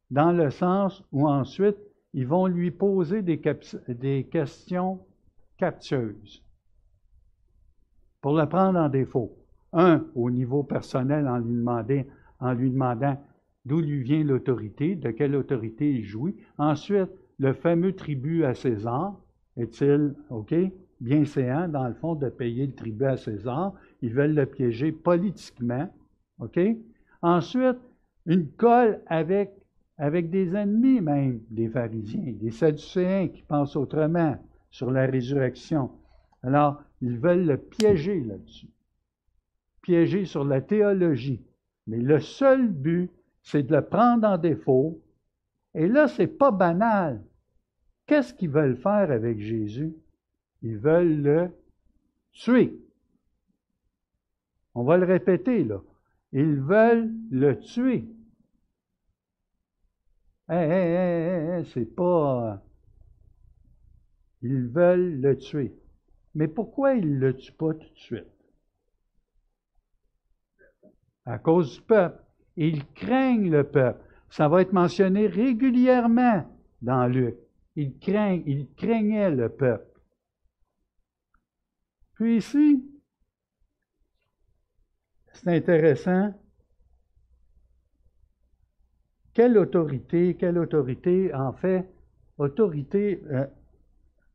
dans 0.10 0.32
le 0.32 0.50
sens 0.50 1.04
où 1.12 1.28
ensuite, 1.28 1.78
ils 2.14 2.26
vont 2.26 2.48
lui 2.48 2.72
poser 2.72 3.22
des, 3.22 3.40
questions 4.32 5.00
captieuses. 5.58 6.42
pour 8.22 8.36
le 8.36 8.50
prendre 8.50 8.80
en 8.80 8.90
défaut. 8.90 9.38
Un, 9.72 10.04
au 10.16 10.32
niveau 10.32 10.64
personnel, 10.64 11.28
en 11.28 11.38
lui 12.54 12.72
demandant 12.72 13.24
d'où 13.66 13.82
lui 13.82 14.02
vient 14.02 14.24
l'autorité, 14.24 14.96
de 14.96 15.12
quelle 15.12 15.36
autorité 15.36 15.92
il 15.92 16.06
jouit. 16.06 16.36
Ensuite, 16.58 17.12
le 17.40 17.54
fameux 17.54 17.94
tribut 17.94 18.44
à 18.44 18.54
César, 18.54 19.20
est-il, 19.58 20.16
OK, 20.30 20.54
bien 21.02 21.26
séant, 21.26 21.68
dans 21.68 21.88
le 21.88 21.94
fond, 21.94 22.16
de 22.16 22.30
payer 22.30 22.68
le 22.68 22.74
tribut 22.74 23.06
à 23.06 23.18
César? 23.18 23.74
Ils 24.02 24.14
veulent 24.14 24.34
le 24.36 24.46
piéger 24.46 24.92
politiquement, 24.92 25.90
OK? 26.40 26.60
Ensuite, 27.22 27.78
une 28.26 28.48
colle 28.52 29.02
avec, 29.08 29.52
avec 29.98 30.30
des 30.30 30.56
ennemis 30.56 31.02
même 31.02 31.42
des 31.50 31.70
pharisiens, 31.70 32.34
des 32.42 32.52
sadducéens 32.52 33.28
qui 33.28 33.44
pensent 33.44 33.76
autrement 33.76 34.38
sur 34.72 34.92
la 34.92 35.06
résurrection. 35.06 35.92
Alors, 36.44 36.82
ils 37.02 37.18
veulent 37.18 37.46
le 37.46 37.58
piéger 37.58 38.22
là-dessus, 38.22 38.70
piéger 39.82 40.26
sur 40.26 40.44
la 40.44 40.62
théologie. 40.62 41.42
Mais 41.88 41.98
le 41.98 42.20
seul 42.20 42.68
but, 42.68 43.12
c'est 43.42 43.64
de 43.64 43.76
le 43.76 43.82
prendre 43.82 44.28
en 44.28 44.38
défaut. 44.38 45.02
Et 45.76 45.88
là, 45.88 46.08
c'est 46.08 46.28
pas 46.28 46.52
banal. 46.52 47.22
Qu'est-ce 48.08 48.34
qu'ils 48.34 48.50
veulent 48.50 48.78
faire 48.78 49.12
avec 49.12 49.40
Jésus? 49.40 49.94
Ils 50.62 50.78
veulent 50.78 51.22
le 51.22 51.52
tuer. 52.32 52.80
On 54.74 54.84
va 54.84 54.98
le 54.98 55.06
répéter, 55.06 55.64
là. 55.64 55.82
Ils 56.32 56.62
veulent 56.62 57.12
le 57.30 57.60
tuer. 57.60 58.08
Hé, 60.50 60.54
hé, 60.56 61.60
hé, 61.60 61.64
c'est 61.74 61.94
pas. 61.96 62.64
Ils 64.42 64.68
veulent 64.68 65.20
le 65.20 65.38
tuer. 65.38 65.74
Mais 66.36 66.48
pourquoi 66.48 66.94
ils 66.94 67.16
ne 67.16 67.20
le 67.20 67.36
tuent 67.36 67.52
pas 67.54 67.74
tout 67.74 67.90
de 67.90 68.00
suite? 68.00 68.26
À 71.26 71.38
cause 71.40 71.76
du 71.76 71.82
peuple. 71.82 72.24
Ils 72.56 72.86
craignent 72.94 73.50
le 73.50 73.64
peuple. 73.64 74.05
Ça 74.30 74.48
va 74.48 74.62
être 74.62 74.74
mentionné 74.74 75.28
régulièrement 75.28 76.46
dans 76.82 77.08
Luc. 77.08 77.36
Ils, 77.76 77.98
craignent, 77.98 78.44
ils 78.46 78.68
craignaient 78.76 79.32
le 79.32 79.50
peuple. 79.50 80.00
Puis 82.16 82.38
ici, 82.38 82.84
c'est 85.34 85.56
intéressant. 85.56 86.34
Quelle 89.34 89.58
autorité, 89.58 90.36
quelle 90.36 90.58
autorité, 90.58 91.34
en 91.34 91.52
fait, 91.52 91.90
autorité 92.38 93.22
euh, 93.32 93.46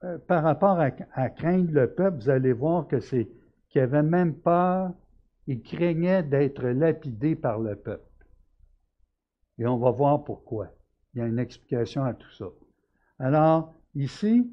euh, 0.04 0.18
par 0.18 0.42
rapport 0.42 0.78
à, 0.78 0.90
craindre 1.30 1.72
le 1.72 1.90
peuple, 1.92 2.18
vous 2.18 2.30
allez 2.30 2.52
voir 2.52 2.86
que 2.86 3.00
c'est 3.00 3.28
qu'il 3.68 3.80
avait 3.80 4.02
même 4.02 4.34
peur, 4.34 4.92
il 5.46 5.62
craignait 5.62 6.22
d'être 6.22 6.66
lapidé 6.66 7.34
par 7.34 7.58
le 7.58 7.76
peuple. 7.76 8.09
Et 9.60 9.66
on 9.66 9.76
va 9.76 9.90
voir 9.90 10.24
pourquoi. 10.24 10.68
Il 11.12 11.18
y 11.18 11.22
a 11.22 11.26
une 11.26 11.38
explication 11.38 12.02
à 12.02 12.14
tout 12.14 12.30
ça. 12.32 12.46
Alors, 13.18 13.74
ici, 13.94 14.50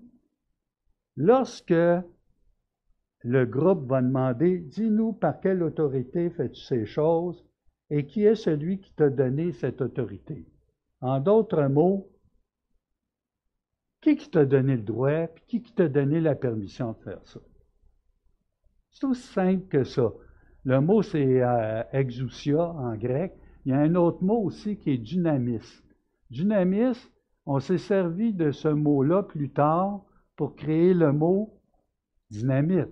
lorsque 1.15 1.73
le 3.23 3.45
groupe 3.45 3.87
va 3.87 4.01
demander, 4.01 4.59
dis-nous 4.59 5.13
par 5.13 5.39
quelle 5.39 5.63
autorité 5.63 6.29
fais-tu 6.29 6.59
ces 6.61 6.85
choses 6.85 7.45
et 7.89 8.05
qui 8.05 8.25
est 8.25 8.35
celui 8.35 8.81
qui 8.81 8.93
t'a 8.93 9.09
donné 9.09 9.53
cette 9.53 9.79
autorité? 9.81 10.45
En 10.99 11.21
d'autres 11.21 11.67
mots, 11.67 12.11
qui 14.01 14.17
qui 14.17 14.29
t'a 14.29 14.45
donné 14.45 14.75
le 14.75 14.83
droit, 14.83 15.23
et 15.23 15.29
qui 15.47 15.61
qui 15.61 15.73
t'a 15.73 15.87
donné 15.87 16.19
la 16.19 16.35
permission 16.35 16.91
de 16.91 16.97
faire 16.97 17.25
ça? 17.25 17.39
C'est 18.91 19.05
aussi 19.05 19.27
simple 19.27 19.67
que 19.67 19.85
ça. 19.85 20.11
Le 20.65 20.81
mot, 20.81 21.01
c'est 21.01 21.41
euh, 21.41 21.83
exousia 21.93 22.61
en 22.61 22.97
grec. 22.97 23.33
Il 23.67 23.71
y 23.71 23.73
a 23.73 23.79
un 23.79 23.95
autre 23.95 24.23
mot 24.23 24.43
aussi 24.43 24.77
qui 24.77 24.91
est 24.91 24.97
dynamis. 24.97 25.83
Dynamis, 26.31 26.95
on 27.45 27.59
s'est 27.59 27.77
servi 27.77 28.31
de 28.31 28.51
ce 28.51 28.69
mot-là 28.69 29.23
plus 29.23 29.49
tard 29.49 30.05
pour 30.37 30.55
créer 30.55 30.93
le 30.93 31.11
mot 31.11 31.53
dynamite 32.31 32.87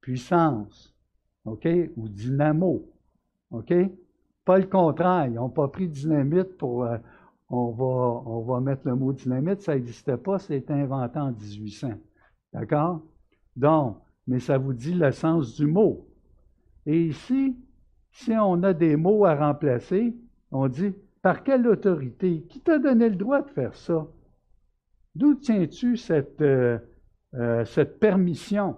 puissance, 0.00 0.94
OK, 1.44 1.66
ou 1.96 2.08
dynamo, 2.08 2.88
OK? 3.50 3.74
Pas 4.44 4.58
le 4.58 4.66
contraire, 4.66 5.26
ils 5.26 5.34
n'ont 5.34 5.50
pas 5.50 5.66
pris 5.66 5.88
dynamite 5.88 6.56
pour, 6.58 6.84
euh, 6.84 6.98
on, 7.48 7.72
va, 7.72 8.22
on 8.24 8.42
va 8.42 8.60
mettre 8.60 8.82
le 8.84 8.94
mot 8.94 9.12
dynamite, 9.12 9.62
ça 9.62 9.74
n'existait 9.74 10.16
pas, 10.16 10.38
c'était 10.38 10.74
inventé 10.74 11.18
en 11.18 11.32
1800, 11.32 11.94
d'accord? 12.52 13.02
Donc, 13.56 13.96
mais 14.28 14.38
ça 14.38 14.58
vous 14.58 14.74
dit 14.74 14.94
le 14.94 15.10
sens 15.10 15.56
du 15.56 15.66
mot. 15.66 16.06
Et 16.86 17.06
ici, 17.06 17.56
si 18.10 18.32
on 18.32 18.62
a 18.62 18.72
des 18.72 18.96
mots 18.96 19.24
à 19.24 19.34
remplacer, 19.34 20.16
on 20.50 20.68
dit 20.68 20.94
par 21.22 21.44
quelle 21.44 21.66
autorité? 21.66 22.42
Qui 22.48 22.60
t'a 22.60 22.78
donné 22.78 23.08
le 23.08 23.16
droit 23.16 23.42
de 23.42 23.50
faire 23.50 23.74
ça? 23.74 24.06
D'où 25.14 25.34
tiens-tu 25.34 25.96
cette, 25.96 26.40
euh, 26.40 26.78
euh, 27.34 27.84
permission? 28.00 28.76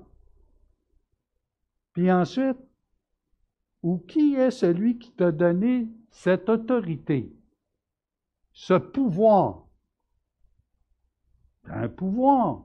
Puis 1.93 2.11
ensuite, 2.11 2.59
ou 3.83 3.99
qui 3.99 4.35
est 4.35 4.51
celui 4.51 4.99
qui 4.99 5.13
t'a 5.13 5.33
donné 5.33 5.89
cette 6.11 6.49
autorité, 6.49 7.33
ce 8.53 8.75
pouvoir? 8.75 9.67
un 11.71 11.89
pouvoir. 11.89 12.65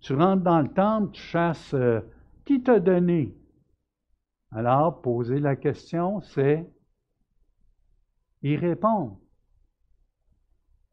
Tu 0.00 0.14
rentres 0.14 0.42
dans 0.42 0.60
le 0.60 0.68
temple, 0.68 1.12
tu 1.12 1.22
chasses. 1.22 1.74
Euh, 1.74 2.00
qui 2.44 2.62
t'a 2.62 2.80
donné? 2.80 3.34
Alors, 4.54 5.00
poser 5.00 5.40
la 5.40 5.56
question, 5.56 6.20
c'est 6.20 6.68
y 8.42 8.56
répondre. 8.56 9.18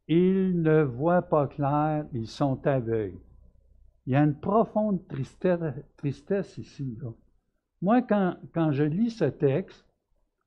Ils 0.08 0.62
ne 0.62 0.82
voient 0.82 1.22
pas 1.22 1.48
clair, 1.48 2.06
ils 2.14 2.28
sont 2.28 2.66
aveugles. 2.66 3.20
Il 4.06 4.14
y 4.14 4.16
a 4.16 4.24
une 4.24 4.40
profonde 4.40 5.06
tristesse, 5.08 6.58
ici. 6.58 6.98
Là. 7.02 7.10
Moi, 7.82 8.02
quand, 8.02 8.38
quand 8.54 8.72
je 8.72 8.84
lis 8.84 9.12
ce 9.12 9.26
texte, 9.26 9.86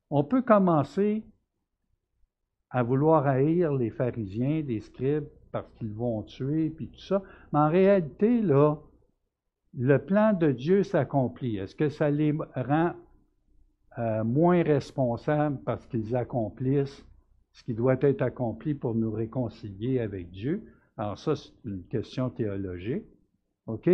on 0.09 0.23
peut 0.23 0.41
commencer 0.41 1.23
à 2.69 2.83
vouloir 2.83 3.27
haïr 3.27 3.73
les 3.73 3.91
pharisiens, 3.91 4.63
les 4.63 4.81
scribes, 4.81 5.27
parce 5.51 5.71
qu'ils 5.73 5.93
vont 5.93 6.23
tuer, 6.23 6.71
puis 6.71 6.89
tout 6.89 6.99
ça. 6.99 7.21
Mais 7.51 7.59
en 7.59 7.69
réalité, 7.69 8.41
là, 8.41 8.77
le 9.75 9.97
plan 9.97 10.33
de 10.33 10.51
Dieu 10.51 10.83
s'accomplit. 10.83 11.57
Est-ce 11.57 11.75
que 11.75 11.89
ça 11.89 12.09
les 12.09 12.33
rend 12.55 12.93
euh, 13.99 14.23
moins 14.23 14.63
responsables 14.63 15.59
parce 15.65 15.85
qu'ils 15.87 16.15
accomplissent 16.15 17.05
ce 17.51 17.63
qui 17.63 17.73
doit 17.73 17.97
être 18.01 18.21
accompli 18.21 18.73
pour 18.73 18.95
nous 18.95 19.11
réconcilier 19.11 19.99
avec 19.99 20.29
Dieu? 20.31 20.63
Alors 20.97 21.17
ça, 21.17 21.35
c'est 21.35 21.51
une 21.65 21.83
question 21.83 22.29
théologique. 22.29 23.05
OK? 23.67 23.89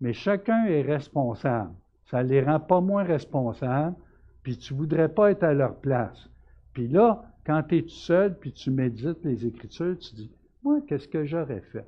Mais 0.00 0.12
chacun 0.12 0.64
est 0.66 0.82
responsable. 0.82 1.74
Ça 2.06 2.24
ne 2.24 2.28
les 2.28 2.42
rend 2.42 2.60
pas 2.60 2.80
moins 2.80 3.04
responsables, 3.04 3.96
puis 4.42 4.56
tu 4.56 4.72
ne 4.72 4.78
voudrais 4.78 5.12
pas 5.12 5.30
être 5.30 5.44
à 5.44 5.54
leur 5.54 5.76
place. 5.76 6.28
Puis 6.72 6.88
là, 6.88 7.24
quand 7.44 7.62
tu 7.64 7.78
es 7.78 7.82
tout 7.82 7.88
seul, 7.88 8.38
puis 8.38 8.52
tu 8.52 8.70
médites 8.70 9.24
les 9.24 9.46
Écritures, 9.46 9.98
tu 9.98 10.14
dis, 10.14 10.32
moi, 10.62 10.80
qu'est-ce 10.86 11.08
que 11.08 11.24
j'aurais 11.24 11.62
fait? 11.72 11.86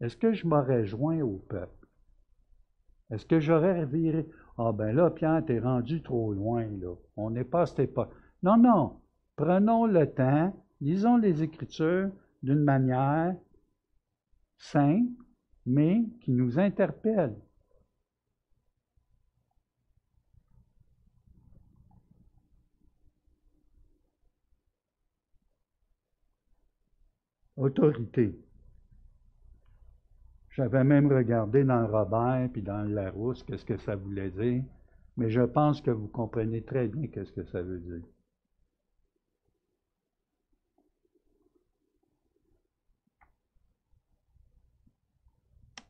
Est-ce 0.00 0.16
que 0.16 0.32
je 0.32 0.46
m'aurais 0.46 0.86
joint 0.86 1.20
au 1.20 1.38
peuple? 1.48 1.86
Est-ce 3.10 3.26
que 3.26 3.40
j'aurais 3.40 3.86
viré? 3.86 4.26
Ah 4.58 4.72
ben 4.72 4.92
là, 4.94 5.10
Pierre, 5.10 5.44
t'es 5.46 5.60
rendu 5.60 6.02
trop 6.02 6.32
loin, 6.32 6.66
là. 6.80 6.94
On 7.16 7.30
n'est 7.30 7.44
pas 7.44 7.62
à 7.62 7.66
cette 7.66 7.78
époque. 7.80 8.12
Non, 8.42 8.56
non. 8.56 9.00
Prenons 9.36 9.86
le 9.86 10.06
temps, 10.12 10.52
lisons 10.80 11.16
les 11.16 11.42
Écritures 11.42 12.10
d'une 12.42 12.64
manière 12.64 13.36
simple, 14.58 15.12
mais 15.66 16.04
qui 16.20 16.32
nous 16.32 16.58
interpelle. 16.58 17.34
autorité. 27.58 28.47
J'avais 30.58 30.82
même 30.82 31.06
regardé 31.06 31.62
dans 31.62 31.86
Robert 31.86 32.48
puis 32.52 32.62
dans 32.62 32.82
Larousse 32.82 33.44
qu'est-ce 33.44 33.64
que 33.64 33.76
ça 33.76 33.94
voulait 33.94 34.32
dire, 34.32 34.64
mais 35.16 35.30
je 35.30 35.42
pense 35.42 35.80
que 35.80 35.92
vous 35.92 36.08
comprenez 36.08 36.64
très 36.64 36.88
bien 36.88 37.06
qu'est-ce 37.06 37.30
que 37.30 37.44
ça 37.44 37.62
veut 37.62 37.78
dire. 37.78 38.02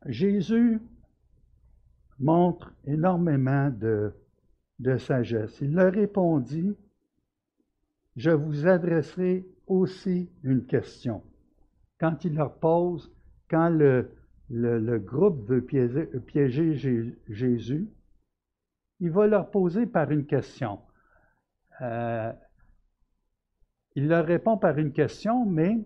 Jésus 0.04 0.82
montre 2.18 2.74
énormément 2.84 3.70
de, 3.70 4.12
de 4.80 4.98
sagesse. 4.98 5.58
Il 5.62 5.72
leur 5.72 5.94
répondit, 5.94 6.76
je 8.16 8.32
vous 8.32 8.66
adresserai 8.66 9.46
aussi 9.66 10.28
une 10.42 10.66
question 10.66 11.22
quand 11.98 12.26
il 12.26 12.34
leur 12.34 12.58
pose, 12.58 13.10
quand 13.48 13.70
le, 13.70 14.10
le, 14.50 14.98
groupe 14.98 15.48
veut 15.48 15.62
piéger, 15.62 17.14
Jésus, 17.28 17.88
il 19.00 19.10
va 19.10 19.26
leur 19.26 19.50
poser 19.50 19.86
par 19.86 20.10
une 20.10 20.26
question. 20.26 20.80
Euh, 21.80 22.32
il 23.94 24.08
leur 24.08 24.26
répond 24.26 24.56
par 24.56 24.78
une 24.78 24.92
question, 24.92 25.44
mais 25.44 25.78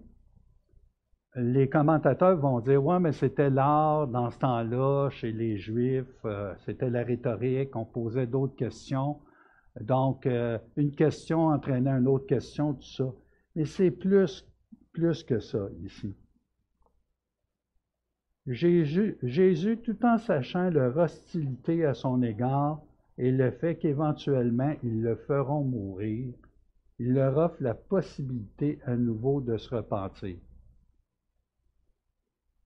les 1.35 1.69
commentateurs 1.69 2.37
vont 2.37 2.61
dire 2.61 2.85
Ouais, 2.85 3.01
mais 3.01 3.13
c'était 3.13 3.51
l'art 3.51 4.07
dans 4.07 4.31
ce 4.31 4.39
temps-là, 4.39 5.11
chez 5.11 5.33
les 5.33 5.57
Juifs, 5.57 6.07
euh, 6.25 6.55
c'était 6.65 6.91
la 6.91 7.03
rhétorique, 7.03 7.75
on 7.75 7.85
posait 7.85 8.27
d'autres 8.27 8.57
questions. 8.57 9.21
Donc, 9.81 10.27
euh, 10.27 10.59
une 10.77 10.95
question 10.95 11.47
entraînait 11.47 11.91
une 11.91 12.07
autre 12.07 12.27
question, 12.27 12.75
tout 12.75 12.83
ça. 12.83 13.11
Mais 13.57 13.65
c'est 13.65 13.91
plus, 13.91 14.47
plus 14.93 15.25
que 15.25 15.41
ça 15.41 15.69
ici. 15.83 16.15
Jésus, 18.47 19.79
tout 19.85 20.05
en 20.05 20.19
sachant 20.19 20.69
leur 20.71 20.97
hostilité 20.97 21.85
à 21.85 21.95
son 21.95 22.23
égard 22.23 22.81
et 23.17 23.31
le 23.31 23.51
fait 23.53 23.77
qu'éventuellement 23.77 24.75
ils 24.83 25.01
le 25.01 25.15
feront 25.15 25.63
mourir, 25.63 26.35
il 26.99 27.15
leur 27.15 27.37
offre 27.39 27.63
la 27.63 27.75
possibilité 27.75 28.81
à 28.85 28.97
nouveau 28.97 29.41
de 29.41 29.57
se 29.57 29.75
repentir. 29.75 30.37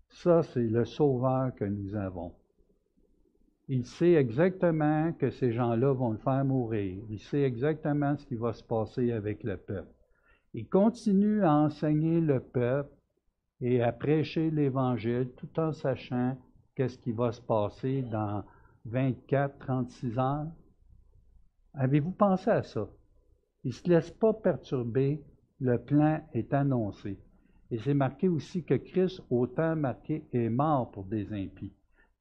Ça, 0.09 0.43
c'est 0.43 0.67
le 0.67 0.85
sauveur 0.87 1.55
que 1.55 1.65
nous 1.65 1.95
avons. 1.95 2.33
Il 3.69 3.85
sait 3.85 4.15
exactement 4.15 5.13
que 5.13 5.31
ces 5.31 5.53
gens-là 5.53 5.93
vont 5.93 6.13
le 6.13 6.19
faire 6.19 6.45
mourir. 6.45 7.03
Il 7.11 7.19
sait 7.19 7.43
exactement 7.43 8.17
ce 8.17 8.25
qui 8.25 8.37
va 8.37 8.53
se 8.55 8.63
passer 8.63 9.13
avec 9.13 9.43
le 9.43 9.57
peuple. 9.57 9.93
Il 10.55 10.69
continue 10.69 11.43
à 11.43 11.53
enseigner 11.53 12.21
le 12.21 12.41
peuple 12.41 12.96
et 13.61 13.83
à 13.83 13.93
prêcher 13.93 14.51
l'Évangile 14.51 15.31
tout 15.37 15.59
en 15.59 15.73
sachant 15.73 16.37
qu'est-ce 16.75 16.99
qui 16.99 17.13
va 17.13 17.33
se 17.33 17.41
passer 17.41 18.03
dans 18.03 18.45
24, 18.85 19.59
36 19.59 20.19
heures. 20.19 20.47
Avez-vous 21.75 22.13
pensé 22.13 22.51
à 22.51 22.63
ça? 22.63 22.89
Il 23.65 23.69
ne 23.69 23.73
se 23.73 23.89
laisse 23.89 24.11
pas 24.11 24.33
perturber, 24.33 25.23
le 25.61 25.79
plan 25.79 26.21
est 26.33 26.53
annoncé. 26.55 27.19
Et 27.71 27.79
c'est 27.79 27.95
marqué 27.95 28.29
aussi 28.29 28.63
que 28.63 28.75
Christ, 28.75 29.23
autant 29.29 29.75
marqué, 29.75 30.25
est 30.33 30.49
mort 30.49 30.91
pour 30.93 31.05
des 31.05 31.33
impies. 31.33 31.73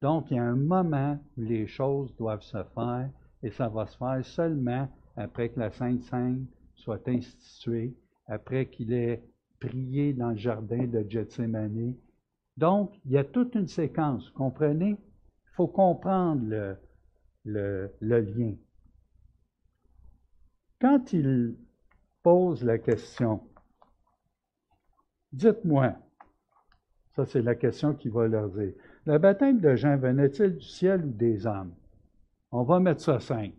Donc, 0.02 0.30
il 0.30 0.36
y 0.36 0.40
a 0.40 0.44
un 0.44 0.56
moment 0.56 1.18
où 1.36 1.42
les 1.42 1.66
choses 1.66 2.14
doivent 2.16 2.42
se 2.42 2.64
faire, 2.74 3.10
et 3.42 3.50
ça 3.50 3.68
va 3.68 3.86
se 3.86 3.96
faire 3.96 4.24
seulement 4.24 4.88
après 5.16 5.50
que 5.50 5.60
la 5.60 5.70
Sainte 5.70 6.02
Sainte 6.02 6.48
soit 6.74 7.06
instituée, 7.08 7.94
après 8.26 8.66
qu'il 8.66 8.92
ait 8.92 9.22
prié 9.60 10.12
dans 10.12 10.30
le 10.30 10.36
jardin 10.36 10.86
de 10.86 11.04
Gethsemane. 11.08 11.94
Donc, 12.56 12.98
il 13.04 13.12
y 13.12 13.18
a 13.18 13.24
toute 13.24 13.54
une 13.54 13.68
séquence, 13.68 14.30
comprenez? 14.30 14.90
Il 14.90 15.54
faut 15.54 15.68
comprendre 15.68 16.76
le 17.44 17.90
lien. 18.00 18.54
Quand 20.80 21.12
il 21.12 21.56
pose 22.22 22.62
la 22.64 22.78
question, 22.78 23.40
dites-moi, 25.32 25.96
ça 27.14 27.24
c'est 27.24 27.42
la 27.42 27.54
question 27.54 27.94
qu'il 27.94 28.10
va 28.10 28.28
leur 28.28 28.50
dire, 28.50 28.72
le 29.06 29.18
baptême 29.18 29.60
de 29.60 29.74
Jean 29.74 29.96
venait-il 29.96 30.56
du 30.56 30.64
ciel 30.64 31.04
ou 31.04 31.12
des 31.12 31.46
hommes? 31.46 31.74
On 32.50 32.62
va 32.62 32.80
mettre 32.80 33.00
ça 33.00 33.20
simple. 33.20 33.56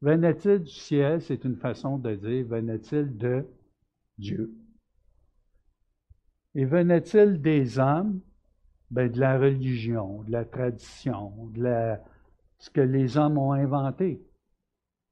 Venait-il 0.00 0.60
du 0.60 0.70
ciel, 0.70 1.20
c'est 1.22 1.44
une 1.44 1.56
façon 1.56 1.98
de 1.98 2.14
dire, 2.14 2.46
venait-il 2.46 3.16
de 3.16 3.44
Dieu? 4.18 4.52
Et 6.54 6.64
venait-il 6.64 7.40
des 7.40 7.78
hommes? 7.78 8.20
Ben, 8.90 9.10
de 9.10 9.20
la 9.20 9.38
religion, 9.38 10.22
de 10.24 10.32
la 10.32 10.44
tradition, 10.44 11.46
de 11.52 11.62
la, 11.62 12.02
ce 12.58 12.70
que 12.70 12.80
les 12.80 13.16
hommes 13.16 13.38
ont 13.38 13.52
inventé. 13.52 14.20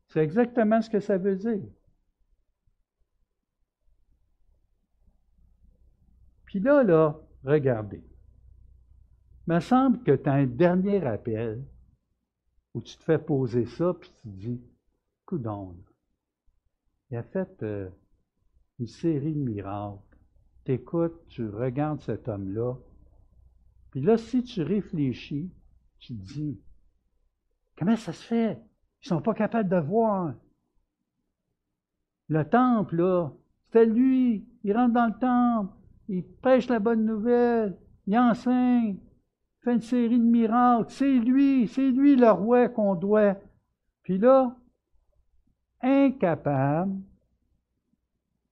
C'est 0.08 0.20
exactement 0.20 0.82
ce 0.82 0.90
que 0.90 0.98
ça 0.98 1.16
veut 1.16 1.36
dire. 1.36 1.62
Puis 6.44 6.58
là, 6.60 6.82
là, 6.82 7.20
regardez. 7.44 8.02
Il 9.46 9.54
me 9.54 9.60
semble 9.60 10.02
que 10.02 10.12
tu 10.12 10.28
as 10.28 10.32
un 10.32 10.46
dernier 10.46 11.06
appel 11.06 11.62
où 12.74 12.82
tu 12.82 12.96
te 12.96 13.02
fais 13.02 13.18
poser 13.18 13.66
ça, 13.66 13.94
puis 13.94 14.10
tu 14.10 14.22
te 14.22 14.28
dis, 14.28 14.60
coudon, 15.24 15.76
il 17.10 17.16
a 17.16 17.22
fait 17.22 17.62
euh, 17.62 17.88
une 18.78 18.86
série 18.86 19.34
de 19.34 19.40
miracles. 19.40 20.07
Tu 20.68 20.74
écoutes, 20.74 21.26
tu 21.28 21.48
regardes 21.48 22.02
cet 22.02 22.28
homme-là. 22.28 22.74
Puis 23.90 24.02
là, 24.02 24.18
si 24.18 24.42
tu 24.42 24.60
réfléchis, 24.60 25.50
tu 25.98 26.14
te 26.14 26.22
dis, 26.22 26.60
comment 27.74 27.96
ça 27.96 28.12
se 28.12 28.22
fait? 28.22 28.60
Ils 29.02 29.04
ne 29.04 29.08
sont 29.16 29.22
pas 29.22 29.32
capables 29.32 29.70
de 29.70 29.78
voir. 29.78 30.34
Le 32.28 32.44
temple, 32.46 32.96
là, 32.96 33.30
c'était 33.64 33.86
lui. 33.86 34.46
Il 34.62 34.76
rentre 34.76 34.92
dans 34.92 35.06
le 35.06 35.18
temple, 35.18 35.74
il 36.06 36.22
prêche 36.42 36.68
la 36.68 36.80
bonne 36.80 37.06
nouvelle, 37.06 37.78
il 38.06 38.18
enseigne, 38.18 38.98
fait 39.62 39.72
une 39.72 39.80
série 39.80 40.18
de 40.18 40.24
miracles. 40.24 40.92
C'est 40.92 41.18
lui, 41.18 41.66
c'est 41.68 41.90
lui 41.90 42.14
le 42.14 42.30
roi 42.30 42.68
qu'on 42.68 42.94
doit. 42.94 43.38
Puis 44.02 44.18
là, 44.18 44.54
incapable 45.80 47.00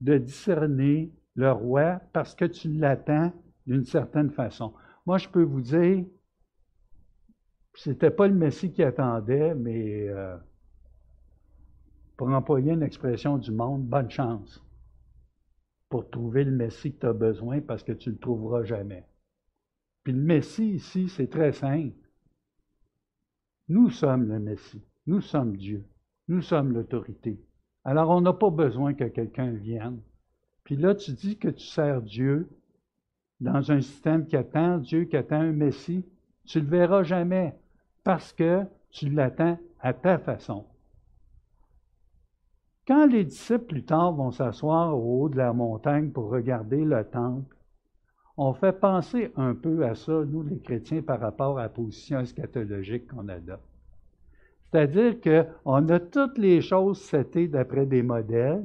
de 0.01 0.17
discerner 0.17 1.13
le 1.37 1.53
roi 1.53 2.01
parce 2.13 2.35
que 2.35 2.45
tu 2.45 2.69
l'attends 2.69 3.33
d'une 3.67 3.85
certaine 3.85 4.31
façon. 4.31 4.75
Moi, 5.07 5.19
je 5.19 5.29
peux 5.29 5.43
vous 5.43 5.61
dire, 5.61 6.05
c'était 7.75 8.11
pas 8.11 8.27
le 8.27 8.35
Messie 8.35 8.73
qui 8.73 8.83
attendait, 8.83 9.55
mais 9.55 10.09
euh, 10.09 10.37
pour 12.17 12.29
employer 12.29 12.73
une 12.73 12.83
expression 12.83 13.39
du 13.39 13.53
monde, 13.53 13.87
bonne 13.87 14.11
chance 14.11 14.63
pour 15.89 16.11
trouver 16.11 16.45
le 16.45 16.51
Messie 16.51 16.95
que 16.95 17.01
tu 17.01 17.07
as 17.07 17.13
besoin 17.13 17.61
parce 17.61 17.83
que 17.83 17.93
tu 17.93 18.09
ne 18.09 18.15
le 18.15 18.21
trouveras 18.21 18.65
jamais. 18.65 19.07
Puis 20.03 20.13
le 20.13 20.23
Messie 20.23 20.71
ici, 20.71 21.09
c'est 21.09 21.31
très 21.31 21.53
simple. 21.53 21.95
Nous 23.69 23.91
sommes 23.91 24.29
le 24.29 24.39
Messie. 24.39 24.85
Nous 25.07 25.21
sommes 25.21 25.57
Dieu. 25.57 25.85
Nous 26.29 26.43
sommes 26.43 26.73
l'autorité. 26.73 27.41
Alors 27.85 28.11
on 28.11 28.21
n'a 28.21 28.33
pas 28.33 28.51
besoin 28.51 28.95
que 28.95 29.05
quelqu'un 29.05 29.53
vienne. 29.53 30.01
Puis 30.67 30.75
là, 30.75 30.97
tu 30.97 31.13
dis 31.13 31.39
que 31.39 31.47
tu 31.47 31.65
sers 31.65 32.03
Dieu 32.03 32.49
dans 33.39 33.71
un 33.71 33.81
système 33.81 34.27
qui 34.27 34.37
attend 34.37 34.79
Dieu, 34.79 35.05
qui 35.05 35.17
attend 35.17 35.41
un 35.41 35.53
Messie. 35.53 36.05
Tu 36.45 36.59
ne 36.59 36.65
le 36.65 36.71
verras 36.71 37.05
jamais 37.05 37.55
parce 38.03 38.33
que 38.33 38.65
tu 38.91 39.09
l'attends 39.09 39.61
à 39.81 39.93
ta 39.93 40.19
façon. 40.19 40.65
Quand 42.85 43.07
les 43.07 43.23
disciples 43.23 43.67
plus 43.67 43.85
tard 43.85 44.13
vont 44.13 44.33
s'asseoir 44.33 44.99
au 44.99 45.23
haut 45.23 45.29
de 45.29 45.37
la 45.37 45.53
montagne 45.53 46.11
pour 46.11 46.31
regarder 46.31 46.85
le 46.85 47.05
temple, 47.05 47.57
on 48.37 48.53
fait 48.53 48.73
penser 48.73 49.31
un 49.37 49.55
peu 49.55 49.87
à 49.87 49.95
ça, 49.95 50.25
nous 50.25 50.43
les 50.43 50.59
chrétiens, 50.59 51.01
par 51.01 51.21
rapport 51.21 51.61
à 51.61 51.63
la 51.63 51.69
position 51.69 52.19
eschatologique 52.19 53.07
qu'on 53.07 53.29
adopte. 53.29 53.63
C'est-à-dire 54.65 55.21
qu'on 55.21 55.89
a 55.91 56.01
toutes 56.01 56.39
les 56.39 56.61
choses 56.61 57.01
setées 57.01 57.47
d'après 57.47 57.87
des 57.87 58.03
modèles, 58.03 58.65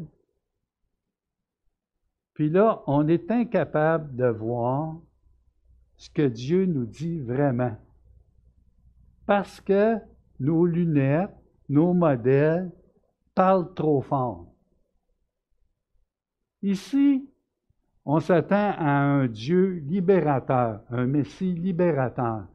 puis 2.33 2.49
là, 2.49 2.81
on 2.87 3.07
est 3.07 3.29
incapable 3.31 4.15
de 4.15 4.25
voir 4.25 4.95
ce 5.97 6.09
que 6.09 6.27
Dieu 6.27 6.65
nous 6.65 6.85
dit 6.85 7.19
vraiment. 7.19 7.75
Parce 9.25 9.61
que 9.61 9.97
nos 10.39 10.65
lunettes, 10.65 11.35
nos 11.69 11.93
modèles 11.93 12.71
parlent 13.35 13.73
trop 13.73 14.01
fort. 14.01 14.47
Ici, 16.61 17.29
on 18.05 18.19
s'attend 18.19 18.73
à 18.77 18.91
un 18.91 19.27
Dieu 19.27 19.83
libérateur, 19.85 20.81
un 20.89 21.05
Messie 21.05 21.53
libérateur, 21.53 22.47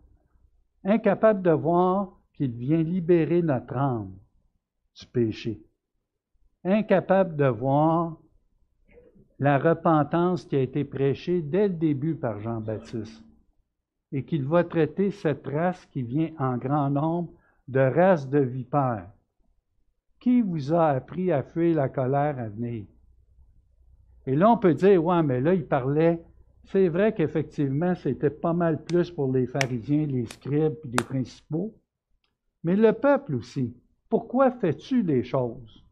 incapable 0.85 1.43
de 1.43 1.51
voir 1.51 2.12
qu'il 2.35 2.53
vient 2.53 2.83
libérer 2.83 3.43
notre 3.43 3.77
âme 3.77 4.12
du 4.95 5.07
péché, 5.07 5.62
incapable 6.64 7.37
de 7.37 7.47
voir 7.47 8.18
la 9.39 9.59
repentance 9.59 10.45
qui 10.45 10.57
a 10.57 10.61
été 10.61 10.84
prêchée 10.84 11.43
dès 11.43 11.68
le 11.68 11.74
début 11.74 12.14
par 12.14 12.41
Jean-Baptiste, 12.41 13.22
et 14.12 14.24
qu'il 14.24 14.45
va 14.45 14.64
traiter 14.64 15.11
cette 15.11 15.47
race 15.47 15.84
qui 15.87 16.03
vient 16.03 16.30
en 16.39 16.57
grand 16.57 16.91
nombre 16.91 17.32
de 17.68 17.80
race 17.80 18.28
de 18.28 18.39
vipères. 18.39 19.11
Qui 20.20 20.41
vous 20.41 20.72
a 20.72 20.89
appris 20.89 21.30
à 21.32 21.43
fuir 21.43 21.76
la 21.76 21.89
colère 21.89 22.39
à 22.39 22.49
venir? 22.49 22.87
Et 24.26 24.34
là, 24.34 24.51
on 24.51 24.57
peut 24.57 24.74
dire, 24.74 25.05
ouais, 25.05 25.22
mais 25.22 25.41
là, 25.41 25.55
il 25.55 25.66
parlait. 25.66 26.22
C'est 26.64 26.89
vrai 26.89 27.14
qu'effectivement, 27.14 27.95
c'était 27.95 28.30
pas 28.30 28.53
mal 28.53 28.82
plus 28.82 29.11
pour 29.11 29.32
les 29.32 29.47
pharisiens, 29.47 30.07
les 30.07 30.26
scribes 30.26 30.74
et 30.84 30.89
les 30.89 31.05
principaux. 31.05 31.74
Mais 32.64 32.74
le 32.74 32.93
peuple 32.93 33.37
aussi. 33.37 33.76
Pourquoi 34.09 34.51
fais-tu 34.51 35.03
des 35.03 35.22
choses? 35.22 35.84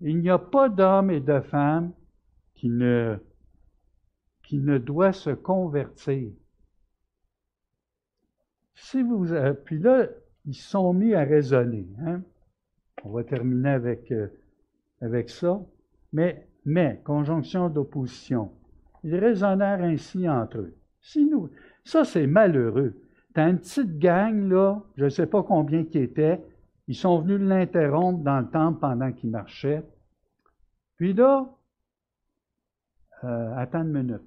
Il 0.00 0.18
n'y 0.18 0.30
a 0.30 0.38
pas 0.38 0.68
d'homme 0.68 1.10
et 1.10 1.20
de 1.20 1.40
femme 1.40 1.92
qui 2.58 2.68
ne, 2.68 3.16
qui 4.42 4.58
ne 4.58 4.78
doit 4.78 5.12
se 5.12 5.30
convertir. 5.30 6.30
Si 8.74 9.02
vous, 9.02 9.26
puis 9.64 9.78
là, 9.78 10.08
ils 10.44 10.54
sont 10.54 10.92
mis 10.92 11.14
à 11.14 11.24
raisonner. 11.24 11.86
Hein? 12.04 12.22
On 13.04 13.10
va 13.10 13.24
terminer 13.24 13.70
avec, 13.70 14.10
euh, 14.10 14.28
avec 15.00 15.30
ça. 15.30 15.60
Mais, 16.12 16.48
mais, 16.64 17.00
conjonction 17.04 17.68
d'opposition. 17.68 18.50
Ils 19.04 19.16
raisonnèrent 19.16 19.82
ainsi 19.82 20.28
entre 20.28 20.58
eux. 20.58 20.76
Si 21.00 21.26
nous, 21.26 21.50
ça, 21.84 22.04
c'est 22.04 22.26
malheureux. 22.26 23.00
T'as 23.34 23.50
une 23.50 23.58
petite 23.58 23.98
gang, 23.98 24.48
là, 24.48 24.82
je 24.96 25.04
ne 25.04 25.10
sais 25.10 25.26
pas 25.26 25.42
combien 25.42 25.84
qui 25.84 25.98
étaient, 25.98 26.42
ils 26.88 26.96
sont 26.96 27.20
venus 27.20 27.40
l'interrompre 27.40 28.24
dans 28.24 28.40
le 28.40 28.48
temple 28.48 28.80
pendant 28.80 29.12
qu'il 29.12 29.30
marchait. 29.30 29.84
Puis 30.96 31.12
là, 31.12 31.48
euh, 33.24 33.56
attends 33.56 33.82
une 33.82 33.92
minute. 33.92 34.22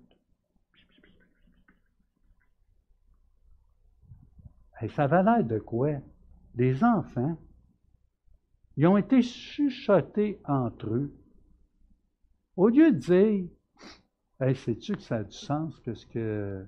Et 4.82 4.90
ça 4.90 5.08
va 5.08 5.22
l'air 5.22 5.44
de 5.44 5.60
quoi? 5.60 5.92
Des 6.56 6.84
enfants. 6.84 7.38
Ils 8.78 8.88
ont 8.88 8.98
été 8.98 9.22
chuchotés 9.22 10.42
entre 10.46 10.90
eux. 10.90 11.14
Au 12.56 12.68
lieu 12.68 12.92
de 12.92 12.98
dire, 12.98 13.48
sais-tu 14.56 14.96
que 14.96 15.02
ça 15.02 15.18
a 15.18 15.24
du 15.24 15.32
sens, 15.32 15.80
qu'est-ce 15.82 16.06
que, 16.08 16.66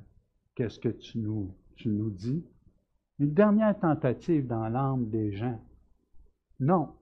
qu'est-ce 0.55 0.79
que 0.79 0.89
tu, 0.89 1.17
nous, 1.17 1.55
tu 1.75 1.89
nous 1.89 2.11
dis? 2.11 2.45
Une 3.19 3.33
dernière 3.33 3.77
tentative 3.79 4.47
dans 4.47 4.69
l'âme 4.69 5.09
des 5.09 5.31
gens. 5.33 5.59
Non, 6.59 6.95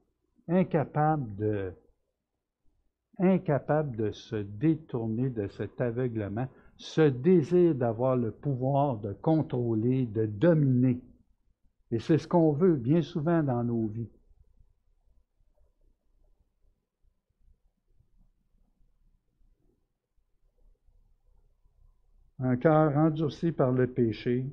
incapable 0.48 1.36
de, 1.36 1.74
incapable 3.20 3.96
de 3.96 4.12
se 4.12 4.36
détourner 4.36 5.30
de 5.30 5.48
cet 5.48 5.80
aveuglement, 5.82 6.48
ce 6.78 7.02
désir 7.02 7.76
d'avoir 7.76 8.16
le 8.16 8.32
pouvoir 8.32 8.98
de 8.98 9.14
contrôler, 9.14 10.06
de 10.06 10.26
dominer. 10.26 11.00
Et 11.92 12.00
c'est 12.00 12.18
ce 12.18 12.28
qu'on 12.28 12.52
veut 12.52 12.76
bien 12.76 13.02
souvent 13.02 13.44
dans 13.44 13.64
nos 13.64 13.88
vies. 13.88 14.10
Un 22.40 22.58
cœur 22.58 22.98
endurci 22.98 23.52
par 23.52 23.72
le 23.72 23.86
péché, 23.86 24.48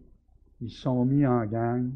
ils 0.61 0.71
sont 0.71 1.07
mis 1.07 1.25
en 1.25 1.47
gang, 1.47 1.91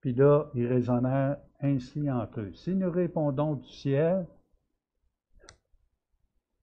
puis 0.00 0.12
là, 0.12 0.50
ils 0.54 0.66
raisonnèrent 0.66 1.36
ainsi 1.60 2.10
entre 2.10 2.40
eux. 2.40 2.52
Si 2.54 2.74
nous 2.74 2.90
répondons 2.90 3.54
du 3.54 3.68
ciel, 3.68 4.26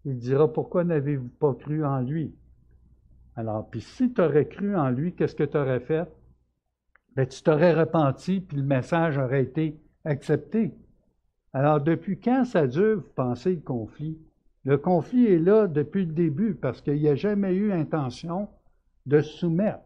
il 0.08 0.18
dira 0.18 0.52
Pourquoi 0.52 0.86
n'avez-vous 0.86 1.28
pas 1.28 1.54
cru 1.54 1.84
en 1.84 2.00
lui? 2.00 2.34
Alors, 3.36 3.70
puis 3.70 3.82
si 3.82 4.14
tu 4.14 4.22
aurais 4.22 4.48
cru 4.48 4.76
en 4.76 4.90
lui, 4.90 5.14
qu'est-ce 5.14 5.36
que 5.36 5.44
tu 5.44 5.58
aurais 5.58 5.82
fait? 5.82 6.08
Ben, 7.16 7.28
Tu 7.28 7.44
t'aurais 7.44 7.74
repenti, 7.74 8.40
puis 8.40 8.58
le 8.58 8.64
message 8.64 9.18
aurait 9.18 9.44
été 9.44 9.78
accepté. 10.06 10.74
Alors, 11.52 11.82
depuis 11.82 12.20
quand 12.20 12.46
ça 12.46 12.68
dure, 12.68 13.02
vous 13.02 13.14
pensez, 13.16 13.56
le 13.56 13.62
conflit? 13.62 14.18
Le 14.64 14.78
conflit 14.78 15.26
est 15.26 15.40
là 15.40 15.68
depuis 15.68 16.06
le 16.06 16.14
début, 16.14 16.56
parce 16.56 16.82
qu'il 16.82 17.02
n'y 17.02 17.10
a 17.10 17.16
jamais 17.16 17.54
eu 17.54 17.74
intention 17.74 18.48
de 19.06 19.20
soumettre. 19.20 19.84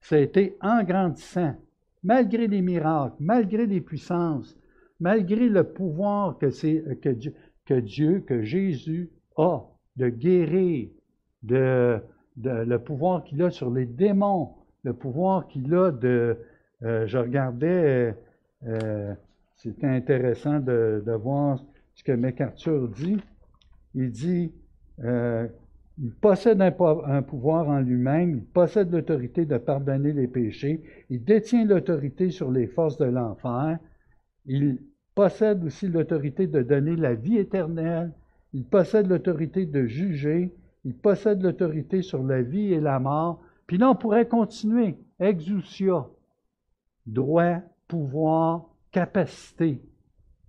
Ça 0.00 0.16
a 0.16 0.20
été 0.20 0.56
en 0.62 0.82
grandissant, 0.82 1.56
malgré 2.02 2.46
les 2.46 2.62
miracles, 2.62 3.16
malgré 3.20 3.66
les 3.66 3.80
puissances, 3.82 4.56
malgré 4.98 5.48
le 5.48 5.64
pouvoir 5.64 6.38
que, 6.38 6.46
que, 6.94 7.30
que 7.66 7.80
Dieu, 7.80 8.24
que 8.26 8.42
Jésus 8.42 9.10
a 9.36 9.60
de 9.96 10.08
guérir, 10.08 10.88
de, 11.42 12.00
le 12.36 12.76
pouvoir 12.78 13.24
qu'il 13.24 13.42
a 13.42 13.50
sur 13.50 13.70
les 13.70 13.86
démons, 13.86 14.54
le 14.84 14.92
pouvoir 14.92 15.46
qu'il 15.48 15.72
a 15.74 15.90
de... 15.90 16.36
Euh, 16.82 17.06
je 17.06 17.18
regardais, 17.18 18.16
euh, 18.66 19.14
c'était 19.56 19.86
intéressant 19.86 20.58
de, 20.58 21.02
voir 21.20 21.62
ce 21.94 22.02
que 22.02 22.12
MacArthur 22.12 22.88
dit. 22.88 23.18
Il 23.94 24.10
dit, 24.10 24.52
euh, 25.04 25.46
il 25.98 26.12
possède 26.12 26.60
un, 26.60 26.74
un, 27.06 27.22
pouvoir 27.22 27.68
en 27.68 27.80
lui-même, 27.80 28.36
il 28.36 28.44
possède 28.44 28.90
l'autorité 28.90 29.44
de 29.44 29.58
pardonner 29.58 30.12
les 30.12 30.26
péchés, 30.26 30.82
il 31.10 31.22
détient 31.22 31.64
l'autorité 31.66 32.30
sur 32.30 32.50
les 32.50 32.66
forces 32.66 32.96
de 32.96 33.04
l'enfer, 33.04 33.78
il 34.46 34.78
possède 35.14 35.62
aussi 35.64 35.88
l'autorité 35.88 36.46
de 36.46 36.62
donner 36.62 36.96
la 36.96 37.14
vie 37.14 37.36
éternelle, 37.36 38.12
il 38.52 38.64
possède 38.64 39.08
l'autorité 39.08 39.66
de 39.66 39.86
juger, 39.86 40.54
il 40.84 40.96
possède 40.96 41.42
l'autorité 41.42 42.02
sur 42.02 42.22
la 42.22 42.42
vie 42.42 42.72
et 42.72 42.80
la 42.80 42.98
mort. 42.98 43.40
Puis 43.66 43.78
là, 43.78 43.90
on 43.90 43.94
pourrait 43.94 44.28
continuer. 44.28 44.96
Exousia, 45.20 46.06
droit, 47.06 47.60
pouvoir, 47.88 48.66
capacité. 48.90 49.80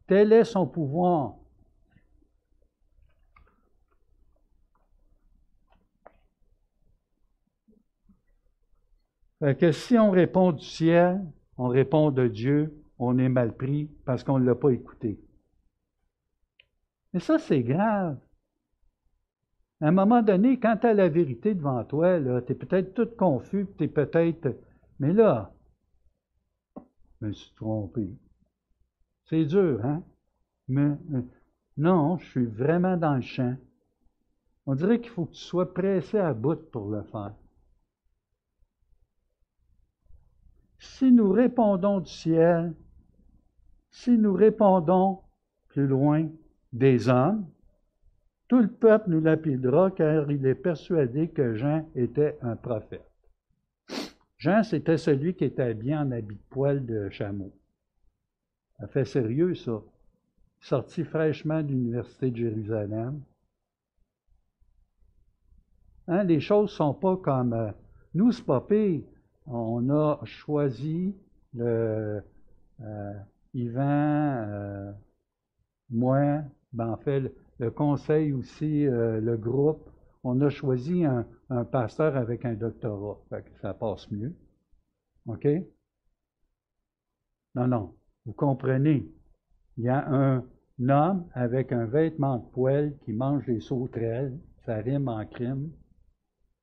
Tel 0.07 0.33
est 0.33 0.43
son 0.43 0.67
pouvoir. 0.67 1.35
Que 9.59 9.73
si 9.73 9.97
on 9.97 10.09
répond 10.09 10.53
du 10.53 10.63
ciel, 10.63 11.21
on 11.57 11.67
répond 11.67 12.11
de 12.11 12.27
Dieu, 12.29 12.81
on 12.97 13.17
est 13.17 13.27
mal 13.27 13.55
pris 13.55 13.89
parce 14.05 14.23
qu'on 14.23 14.39
ne 14.39 14.45
l'a 14.45 14.55
pas 14.55 14.69
écouté. 14.69 15.19
Mais 17.13 17.19
ça, 17.19 17.37
c'est 17.37 17.61
grave. 17.61 18.17
À 19.81 19.87
un 19.87 19.91
moment 19.91 20.21
donné, 20.21 20.59
quand 20.59 20.77
tu 20.77 20.87
as 20.87 20.93
la 20.93 21.09
vérité 21.09 21.53
devant 21.53 21.83
toi, 21.83 22.19
tu 22.41 22.51
es 22.51 22.55
peut-être 22.55 22.93
tout 22.93 23.09
confus, 23.17 23.67
tu 23.77 23.83
es 23.83 23.87
peut-être. 23.87 24.57
Mais 24.99 25.13
là, 25.13 25.53
je 27.21 27.27
me 27.27 27.31
suis 27.33 27.53
trompé. 27.55 28.09
C'est 29.25 29.45
dur, 29.45 29.85
hein? 29.85 30.03
Mais, 30.67 30.91
non, 31.77 32.17
je 32.17 32.25
suis 32.25 32.45
vraiment 32.45 32.97
dans 32.97 33.15
le 33.15 33.21
champ. 33.21 33.55
On 34.65 34.75
dirait 34.75 35.01
qu'il 35.01 35.11
faut 35.11 35.25
que 35.25 35.33
tu 35.33 35.41
sois 35.41 35.73
pressé 35.73 36.17
à 36.17 36.33
bout 36.33 36.69
pour 36.71 36.89
le 36.89 37.03
faire. 37.03 37.35
Si 40.79 41.11
nous 41.11 41.31
répondons 41.31 41.99
du 41.99 42.09
ciel, 42.09 42.73
si 43.91 44.17
nous 44.17 44.33
répondons 44.33 45.21
plus 45.67 45.87
loin, 45.87 46.29
des 46.73 47.07
hommes, 47.07 47.45
tout 48.47 48.59
le 48.59 48.67
peuple 48.67 49.09
nous 49.09 49.21
lapidera 49.21 49.91
car 49.91 50.29
il 50.29 50.45
est 50.45 50.55
persuadé 50.55 51.29
que 51.29 51.55
Jean 51.55 51.87
était 51.95 52.37
un 52.41 52.55
prophète. 52.55 53.09
Jean, 54.37 54.63
c'était 54.63 54.97
celui 54.97 55.35
qui 55.35 55.45
était 55.45 55.63
habillé 55.63 55.95
en 55.95 56.11
habit 56.11 56.35
de 56.35 56.41
poil 56.49 56.85
de 56.85 57.09
chameau. 57.09 57.53
Ça 58.79 58.87
fait 58.87 59.05
sérieux, 59.05 59.55
ça. 59.55 59.81
Sorti 60.59 61.03
fraîchement 61.03 61.61
de 61.61 61.69
l'Université 61.69 62.31
de 62.31 62.37
Jérusalem. 62.37 63.21
Hein, 66.07 66.23
les 66.23 66.39
choses 66.39 66.71
ne 66.71 66.75
sont 66.75 66.93
pas 66.93 67.17
comme. 67.17 67.53
Euh, 67.53 67.71
nous, 68.13 68.31
c'est 68.31 68.45
pas 68.45 68.61
pire. 68.61 69.01
On 69.45 69.89
a 69.89 70.19
choisi 70.25 71.15
le. 71.53 72.21
Euh, 72.81 73.13
Yvan, 73.53 74.45
euh, 74.47 74.91
moi, 75.89 76.41
ben, 76.73 76.89
en 76.89 76.97
fait, 76.97 77.31
le, 77.59 77.71
conseil 77.71 78.33
aussi, 78.33 78.85
euh, 78.87 79.21
le 79.21 79.37
groupe, 79.37 79.89
on 80.23 80.39
a 80.41 80.49
choisi 80.49 81.05
un, 81.05 81.25
pasteur 81.65 82.17
avec 82.17 82.45
un 82.45 82.53
doctorat. 82.53 83.19
ça 83.61 83.73
passe 83.73 84.09
mieux. 84.11 84.33
OK? 85.27 85.47
Non, 87.55 87.67
non. 87.67 87.95
Vous 88.25 88.33
comprenez. 88.33 89.05
Il 89.77 89.83
y 89.83 89.89
a 89.89 90.07
un 90.07 90.43
homme 90.79 91.27
avec 91.33 91.71
un 91.71 91.85
vêtement 91.85 92.37
de 92.37 92.45
poêle 92.51 92.97
qui 93.05 93.13
mange 93.13 93.45
des 93.45 93.59
sauterelles. 93.59 94.39
Ça 94.65 94.77
rime 94.77 95.07
en 95.07 95.25
crime. 95.25 95.71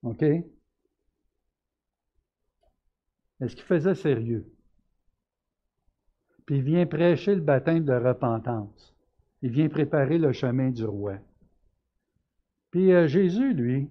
OK? 0.03 0.23
Est-ce 3.41 3.55
qu'il 3.55 3.65
faisait 3.65 3.95
sérieux? 3.95 4.51
Puis 6.47 6.57
il 6.57 6.63
vient 6.63 6.87
prêcher 6.87 7.35
le 7.35 7.41
baptême 7.43 7.85
de 7.85 7.93
repentance. 7.93 8.89
Il 9.43 9.51
vient 9.51 9.68
préparer 9.68 10.18
le 10.18 10.32
chemin 10.32 10.70
du 10.70 10.84
roi. 10.84 11.14
Puis 12.70 12.93
euh, 12.93 13.07
Jésus, 13.09 13.53
lui, 13.55 13.88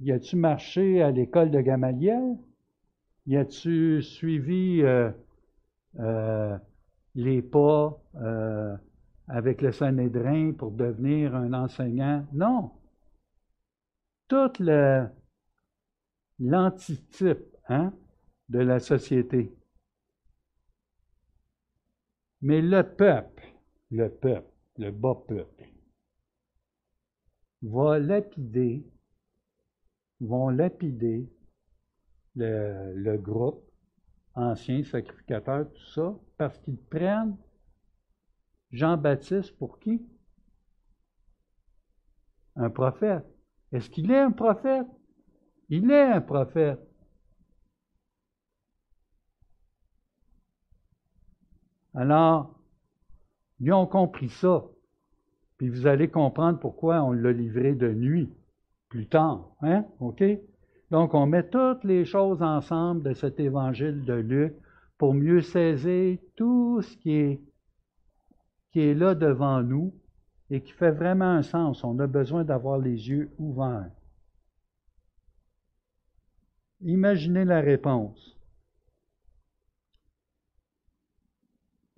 y 0.00 0.12
a-tu 0.12 0.36
marché 0.36 1.02
à 1.02 1.10
l'école 1.10 1.50
de 1.50 1.60
Gamaliel? 1.60 2.36
Y 3.26 3.36
a-tu 3.36 4.02
suivi 4.02 4.82
euh, 4.82 5.10
euh, 5.98 6.58
les 7.14 7.42
pas 7.42 8.00
avec 9.28 9.62
le 9.62 9.72
Sanhédrin 9.72 10.52
pour 10.52 10.72
devenir 10.72 11.34
un 11.34 11.52
enseignant? 11.52 12.26
Non. 12.32 12.72
Tout 14.28 14.52
l'antitype 16.38 17.56
hein, 17.68 17.92
de 18.48 18.58
la 18.58 18.80
société. 18.80 19.54
Mais 22.42 22.60
le 22.60 22.82
peuple, 22.82 23.53
le 23.94 24.10
peuple, 24.10 24.50
le 24.78 24.90
bas 24.90 25.14
peuple, 25.14 25.68
va 27.62 27.98
lapider, 28.00 28.84
vont 30.20 30.48
lapider 30.48 31.32
le, 32.34 33.16
groupe 33.18 33.62
anciens 34.34 34.82
sacrificateurs, 34.82 35.72
tout 35.72 35.86
ça, 35.94 36.18
parce 36.36 36.58
qu'ils 36.58 36.76
prennent 36.76 37.36
Jean-Baptiste 38.72 39.56
pour 39.58 39.78
qui? 39.78 40.04
Un 42.56 42.70
prophète. 42.70 43.24
Est-ce 43.70 43.88
qu'il 43.90 44.10
est 44.10 44.18
un 44.18 44.32
prophète? 44.32 44.88
Il 45.68 45.88
est 45.92 46.02
un 46.02 46.20
prophète. 46.20 46.80
Alors, 51.94 52.63
ils 53.60 53.72
ont 53.72 53.86
compris 53.86 54.28
ça. 54.28 54.64
Puis 55.58 55.68
vous 55.68 55.86
allez 55.86 56.08
comprendre 56.08 56.58
pourquoi 56.58 57.02
on 57.02 57.12
l'a 57.12 57.32
livré 57.32 57.74
de 57.74 57.92
nuit 57.92 58.30
plus 58.88 59.06
tard. 59.06 59.50
Hein? 59.62 59.84
OK? 60.00 60.22
Donc, 60.90 61.14
on 61.14 61.26
met 61.26 61.48
toutes 61.48 61.84
les 61.84 62.04
choses 62.04 62.42
ensemble 62.42 63.02
de 63.02 63.14
cet 63.14 63.40
évangile 63.40 64.04
de 64.04 64.14
Luc 64.14 64.54
pour 64.98 65.14
mieux 65.14 65.40
saisir 65.40 66.18
tout 66.36 66.82
ce 66.82 66.96
qui 66.96 67.12
est, 67.12 67.40
qui 68.72 68.80
est 68.80 68.94
là 68.94 69.14
devant 69.14 69.62
nous 69.62 69.94
et 70.50 70.60
qui 70.60 70.72
fait 70.72 70.90
vraiment 70.90 71.30
un 71.30 71.42
sens. 71.42 71.82
On 71.84 71.98
a 71.98 72.06
besoin 72.06 72.44
d'avoir 72.44 72.78
les 72.78 73.08
yeux 73.08 73.30
ouverts. 73.38 73.90
Imaginez 76.82 77.44
la 77.44 77.60
réponse. 77.60 78.36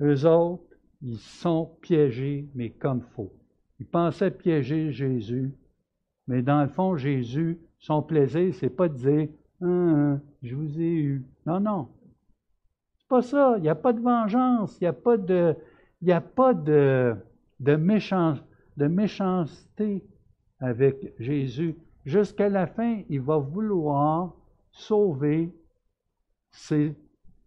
Eux 0.00 0.26
autres, 0.26 0.65
ils 1.06 1.18
sont 1.18 1.70
piégés, 1.82 2.48
mais 2.56 2.70
comme 2.70 3.00
faux. 3.00 3.32
Ils 3.78 3.86
pensaient 3.86 4.32
piéger 4.32 4.90
Jésus, 4.90 5.54
mais 6.26 6.42
dans 6.42 6.62
le 6.62 6.68
fond, 6.68 6.96
Jésus, 6.96 7.60
son 7.78 8.02
plaisir, 8.02 8.52
c'est 8.54 8.70
pas 8.70 8.88
de 8.88 8.96
dire 8.96 9.28
hein, 9.60 9.68
hein, 10.16 10.20
je 10.42 10.56
vous 10.56 10.80
ai 10.80 10.92
eu. 10.94 11.24
Non, 11.46 11.60
non. 11.60 11.88
C'est 12.98 13.06
pas 13.06 13.22
ça. 13.22 13.54
Il 13.58 13.62
n'y 13.62 13.68
a 13.68 13.76
pas 13.76 13.92
de 13.92 14.00
vengeance. 14.00 14.76
Il 14.80 14.84
n'y 14.84 14.88
a 14.88 14.92
pas 14.92 15.16
de, 15.16 15.54
il 16.02 16.10
a 16.10 16.20
pas 16.20 16.54
de, 16.54 17.14
de, 17.60 17.72
de 18.76 18.86
méchanceté 18.86 20.04
avec 20.58 21.14
Jésus. 21.20 21.76
Jusqu'à 22.04 22.48
la 22.48 22.66
fin, 22.66 23.02
il 23.08 23.20
va 23.20 23.36
vouloir 23.36 24.34
sauver 24.72 25.54
ses, 26.50 26.96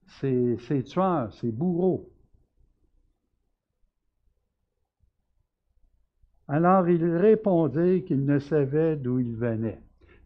ses, 0.08 0.58
ses 0.60 0.84
tueurs, 0.84 1.34
ses 1.34 1.52
bourreaux. 1.52 2.10
Alors 6.50 6.90
il 6.90 7.06
répondit 7.16 8.04
qu'il 8.04 8.26
ne 8.26 8.40
savait 8.40 8.96
d'où 8.96 9.20
il 9.20 9.36
venait. 9.36 9.80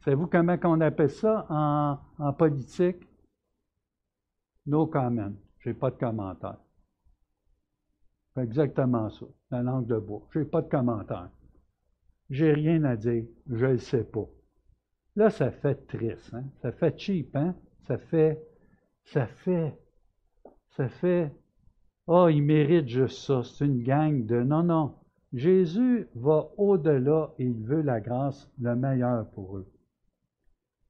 Savez-vous 0.05 0.27
comment 0.27 0.57
on 0.63 0.79
appelle 0.79 1.09
ça 1.09 1.45
en, 1.49 2.33
politique? 2.33 3.05
No 4.65 4.87
comment. 4.87 5.33
Je 5.59 5.69
n'ai 5.69 5.75
pas 5.75 5.91
de 5.91 5.97
commentaire. 5.97 6.57
Exactement 8.37 9.09
ça, 9.09 9.25
la 9.51 9.61
langue 9.61 9.85
de 9.85 9.97
bois. 9.97 10.25
Je 10.31 10.39
n'ai 10.39 10.45
pas 10.45 10.61
de 10.61 10.69
commentaire. 10.69 11.29
J'ai 12.29 12.53
rien 12.53 12.85
à 12.85 12.95
dire. 12.95 13.25
Je 13.49 13.65
ne 13.65 13.71
le 13.73 13.77
sais 13.77 14.05
pas. 14.05 14.27
Là, 15.17 15.29
ça 15.29 15.51
fait 15.51 15.75
triste, 15.87 16.33
hein? 16.33 16.45
ça 16.61 16.71
fait 16.71 16.97
cheap, 16.97 17.35
hein? 17.35 17.53
ça 17.85 17.97
fait, 17.97 18.41
ça 19.03 19.27
fait, 19.27 19.77
ça 20.71 20.89
fait, 20.89 21.31
oh, 22.07 22.29
il 22.29 22.41
mérite 22.41 22.87
juste 22.87 23.19
ça, 23.19 23.43
c'est 23.43 23.65
une 23.65 23.83
gang 23.83 24.25
de, 24.25 24.41
non, 24.41 24.63
non, 24.63 24.95
Jésus 25.33 26.07
va 26.13 26.51
au-delà 26.57 27.33
et 27.39 27.45
il 27.45 27.63
veut 27.63 27.81
la 27.81 27.99
grâce, 27.99 28.51
le 28.59 28.75
meilleur 28.75 29.27
pour 29.31 29.57
eux. 29.57 29.67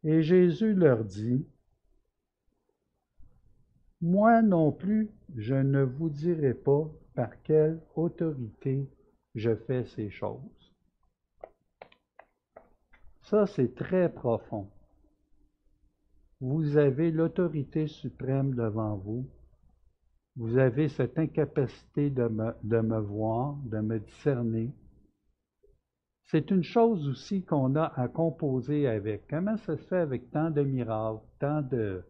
Et 0.04 0.22
Jésus 0.22 0.74
leur 0.74 1.06
dit, 1.06 1.48
Moi 4.02 4.41
non 4.41 4.74
plus, 4.74 5.10
je 5.38 5.56
ne 5.56 5.84
vous 5.84 6.10
dirai 6.10 6.54
pas 6.54 6.91
par 7.16 7.41
quelle 7.44 7.80
autorité 7.96 8.86
je 9.34 9.56
fais 9.56 9.86
ces 9.86 10.10
choses. 10.10 10.74
Ça, 13.22 13.48
c'est 13.48 13.74
très 13.74 14.12
profond. 14.12 14.70
Vous 16.41 16.76
avez 16.76 17.12
l'autorité 17.12 17.88
suprême 17.88 18.54
devant 18.54 18.98
vous 18.98 19.26
vous 20.36 20.58
avez 20.58 20.90
cette 20.90 21.18
incapacité 21.20 22.10
de 22.10 22.28
me, 22.28 23.00
voir, 23.00 23.56
de 23.66 23.80
me 23.80 24.00
discerner. 24.00 24.72
C'est 26.26 26.50
une 26.50 26.64
chose 26.64 27.08
aussi 27.08 27.44
qu'on 27.44 27.76
a 27.76 27.94
à 27.96 28.08
composer 28.08 28.88
avec. 28.88 29.28
Comment 29.30 29.58
ça 29.58 29.78
se 29.78 29.84
fait 29.84 29.98
avec 29.98 30.32
tant 30.32 30.50
de 30.50 30.64
miracles, 30.64 31.22
tant 31.40 31.62
de, 31.62 32.04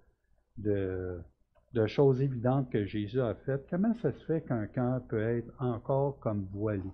choses 1.88 2.22
évidentes 2.22 2.70
que 2.72 2.86
Jésus 2.86 3.20
a 3.20 3.36
faites? 3.36 3.68
Comment 3.70 3.94
ça 3.96 4.14
se 4.14 4.26
fait 4.26 4.42
qu'un 4.42 4.68
cœur 4.68 5.06
peut 5.08 5.22
être 5.22 5.52
encore 5.60 6.20
comme 6.20 6.48
voilé? 6.54 6.90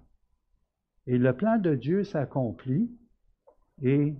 Et 1.05 1.19
le 1.19 1.33
plan 1.33 1.59
de 1.59 1.75
Dieu 1.75 2.03
s'accomplit 2.03 2.89
et 3.81 4.15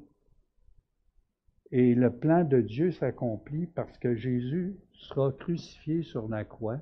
le 1.72 2.10
plan 2.10 2.44
de 2.44 2.62
Dieu 2.62 2.92
s'accomplit 2.92 3.66
parce 3.68 3.98
que 3.98 4.16
Jésus 4.16 4.78
sera 4.94 5.32
crucifié 5.32 6.04
sur 6.04 6.28
la 6.28 6.44
croix 6.44 6.80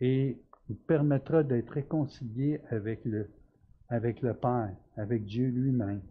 et 0.00 0.38
permettra 0.86 1.42
d'être 1.42 1.70
réconciliés 1.70 2.60
avec 2.70 3.04
le, 3.04 3.30
avec 3.88 4.22
le 4.22 4.34
Père, 4.34 4.74
avec 4.96 5.24
Dieu 5.24 5.48
lui-même. 5.48 6.02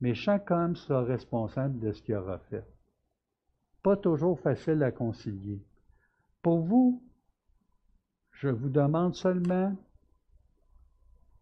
Mais 0.00 0.14
chaque 0.14 0.50
homme 0.50 0.76
sera 0.76 1.04
responsable 1.04 1.78
de 1.78 1.92
ce 1.92 2.02
qu'il 2.02 2.14
aura 2.14 2.38
fait. 2.38 2.64
Pas 3.82 3.96
toujours 3.96 4.38
facile 4.40 4.82
à 4.82 4.90
concilier. 4.90 5.62
Pour 6.42 6.60
vous, 6.60 7.02
je 8.32 8.48
vous 8.48 8.70
demande 8.70 9.14
seulement 9.14 9.76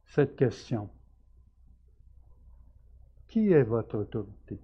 cette 0.06 0.36
question. 0.36 0.88
Qui 3.28 3.52
est 3.52 3.62
votre 3.62 3.98
autorité? 3.98 4.58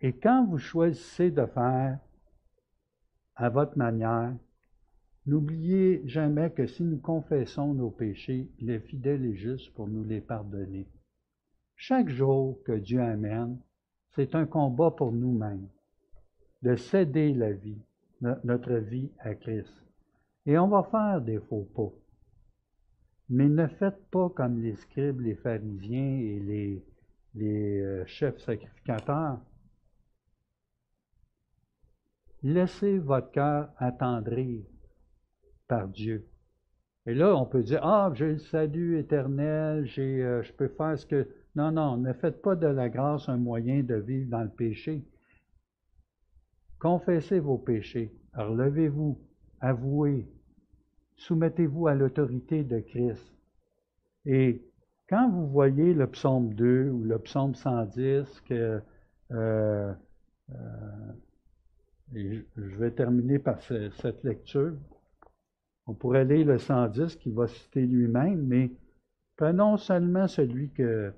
Et 0.00 0.12
quand 0.12 0.46
vous 0.46 0.58
choisissez 0.58 1.30
de 1.30 1.46
faire 1.46 1.98
à 3.36 3.48
votre 3.48 3.76
manière. 3.76 4.34
N'oubliez 5.26 6.02
jamais 6.06 6.50
que 6.50 6.66
si 6.66 6.82
nous 6.82 6.98
confessons 6.98 7.74
nos 7.74 7.90
péchés, 7.90 8.48
il 8.58 8.70
est 8.70 8.80
fidèle 8.80 9.24
et 9.24 9.34
juste 9.34 9.72
pour 9.74 9.88
nous 9.88 10.04
les 10.04 10.20
pardonner. 10.20 10.86
Chaque 11.76 12.08
jour 12.08 12.62
que 12.64 12.72
Dieu 12.72 13.00
amène, 13.00 13.58
c'est 14.14 14.34
un 14.34 14.46
combat 14.46 14.90
pour 14.90 15.12
nous-mêmes, 15.12 15.68
de 16.62 16.76
céder 16.76 17.32
la 17.34 17.52
vie, 17.52 17.80
notre 18.20 18.74
vie 18.74 19.10
à 19.18 19.34
Christ. 19.34 19.72
Et 20.46 20.58
on 20.58 20.68
va 20.68 20.82
faire 20.84 21.20
des 21.20 21.40
faux 21.40 21.68
pas. 21.74 21.92
Mais 23.30 23.48
ne 23.48 23.66
faites 23.66 24.04
pas 24.10 24.28
comme 24.28 24.62
les 24.62 24.76
scribes, 24.76 25.20
les 25.20 25.34
pharisiens 25.34 26.18
et 26.18 26.40
les, 26.40 26.84
les 27.34 27.80
euh, 27.80 28.06
chefs 28.06 28.38
sacrificateurs 28.38 29.40
Laissez 32.44 32.98
votre 32.98 33.30
cœur 33.30 33.70
attendrir 33.78 34.62
par 35.66 35.88
Dieu. 35.88 36.28
Et 37.06 37.14
là, 37.14 37.34
on 37.34 37.46
peut 37.46 37.62
dire, 37.62 37.80
ah, 37.82 38.12
j'ai 38.14 38.32
le 38.32 38.38
salut 38.38 38.98
éternel, 38.98 39.86
j'ai, 39.86 40.22
euh, 40.22 40.42
je 40.42 40.52
peux 40.52 40.68
faire 40.68 40.98
ce 40.98 41.06
que... 41.06 41.26
Non, 41.56 41.72
non, 41.72 41.96
ne 41.96 42.12
faites 42.12 42.42
pas 42.42 42.54
de 42.54 42.66
la 42.66 42.90
grâce 42.90 43.30
un 43.30 43.38
moyen 43.38 43.82
de 43.82 43.94
vivre 43.94 44.28
dans 44.28 44.42
le 44.42 44.50
péché. 44.50 45.02
Confessez 46.78 47.40
vos 47.40 47.56
péchés, 47.56 48.14
relevez-vous, 48.34 49.18
avouez, 49.60 50.28
soumettez-vous 51.16 51.86
à 51.86 51.94
l'autorité 51.94 52.62
de 52.62 52.80
Christ. 52.80 53.32
Et 54.26 54.62
quand 55.08 55.30
vous 55.30 55.46
voyez 55.46 55.94
le 55.94 56.06
psaume 56.08 56.52
2 56.52 56.90
ou 56.90 57.04
le 57.04 57.18
psaume 57.20 57.54
110 57.54 58.42
que 58.42 58.82
euh, 59.30 59.94
euh, 60.50 61.12
et 62.14 62.44
je 62.56 62.76
vais 62.76 62.90
terminer 62.90 63.38
par 63.38 63.60
cette 63.62 64.22
lecture. 64.24 64.74
On 65.86 65.94
pourrait 65.94 66.24
lire 66.24 66.46
le 66.46 66.58
110 66.58 67.16
qui 67.16 67.30
va 67.30 67.46
citer 67.46 67.86
lui-même, 67.86 68.46
mais 68.46 68.70
prenons 69.36 69.76
seulement 69.76 70.28
celui 70.28 70.70
euh, 70.80 71.10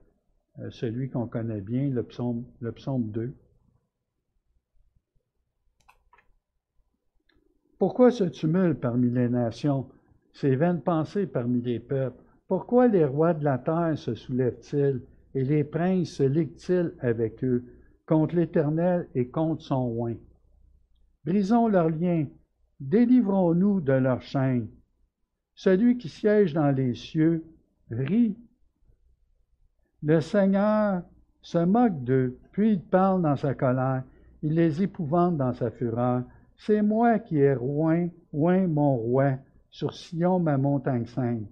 celui 0.70 1.10
qu'on 1.10 1.26
connaît 1.26 1.60
bien, 1.60 1.90
le 1.90 2.02
psaume, 2.02 2.44
le 2.60 2.72
psaume 2.72 3.10
2. 3.10 3.32
Pourquoi 7.78 8.10
ce 8.10 8.24
tumulte 8.24 8.80
parmi 8.80 9.10
les 9.10 9.28
nations, 9.28 9.86
ces 10.32 10.56
vaines 10.56 10.80
pensées 10.80 11.26
parmi 11.26 11.60
les 11.60 11.78
peuples? 11.78 12.22
Pourquoi 12.48 12.88
les 12.88 13.04
rois 13.04 13.34
de 13.34 13.44
la 13.44 13.58
terre 13.58 13.98
se 13.98 14.14
soulèvent-ils 14.14 15.02
et 15.34 15.44
les 15.44 15.64
princes 15.64 16.10
se 16.10 16.22
liguent-ils 16.22 16.94
avec 17.00 17.44
eux 17.44 17.64
contre 18.06 18.36
l'Éternel 18.36 19.08
et 19.14 19.28
contre 19.28 19.62
son 19.62 19.94
oint? 19.98 20.16
Brisons 21.26 21.66
leurs 21.66 21.90
liens, 21.90 22.26
délivrons-nous 22.78 23.80
de 23.80 23.94
leurs 23.94 24.22
chaînes. 24.22 24.68
Celui 25.56 25.98
qui 25.98 26.08
siège 26.08 26.54
dans 26.54 26.70
les 26.70 26.94
cieux 26.94 27.44
rit. 27.90 28.36
Le 30.04 30.20
Seigneur 30.20 31.02
se 31.42 31.58
moque 31.58 32.04
d'eux, 32.04 32.38
puis 32.52 32.74
il 32.74 32.80
parle 32.80 33.22
dans 33.22 33.34
sa 33.34 33.54
colère. 33.54 34.04
il 34.42 34.54
les 34.54 34.84
épouvante 34.84 35.36
dans 35.36 35.52
sa 35.52 35.72
fureur. 35.72 36.22
C'est 36.56 36.82
moi 36.82 37.18
qui 37.18 37.38
ai 37.38 37.54
roi, 37.54 38.08
oint 38.32 38.68
mon 38.68 38.94
roi, 38.94 39.32
sur 39.68 39.94
Sion, 39.94 40.38
ma 40.38 40.56
montagne 40.56 41.06
sainte. 41.06 41.48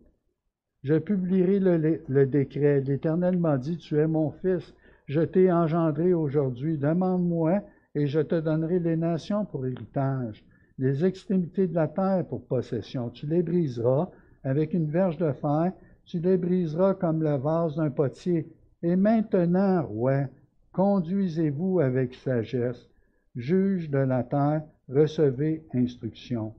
Je 0.84 0.94
publierai 0.94 1.58
le, 1.58 2.00
le 2.06 2.26
décret. 2.26 2.80
L'Éternel 2.80 3.38
m'a 3.38 3.58
dit, 3.58 3.76
Tu 3.78 3.98
es 3.98 4.06
mon 4.06 4.30
fils, 4.30 4.72
je 5.06 5.20
t'ai 5.20 5.50
engendré 5.50 6.14
aujourd'hui. 6.14 6.78
Demande-moi, 6.78 7.60
et 7.94 8.06
je 8.06 8.20
te 8.20 8.34
donnerai 8.34 8.80
les 8.80 8.96
nations 8.96 9.44
pour 9.44 9.66
héritage, 9.66 10.44
les 10.78 11.04
extrémités 11.04 11.68
de 11.68 11.74
la 11.74 11.88
terre 11.88 12.26
pour 12.26 12.44
possession. 12.46 13.10
Tu 13.10 13.26
les 13.26 13.42
briseras 13.42 14.10
avec 14.42 14.74
une 14.74 14.90
verge 14.90 15.16
de 15.18 15.32
fer, 15.32 15.72
tu 16.04 16.18
les 16.18 16.36
briseras 16.36 16.94
comme 16.94 17.22
le 17.22 17.36
vase 17.36 17.76
d'un 17.76 17.90
potier. 17.90 18.48
Et 18.82 18.96
maintenant, 18.96 19.84
roi, 19.84 20.24
conduisez-vous 20.72 21.80
avec 21.80 22.14
sagesse, 22.14 22.88
juge 23.36 23.88
de 23.90 23.98
la 23.98 24.24
terre, 24.24 24.62
recevez 24.88 25.64
instruction. 25.72 26.54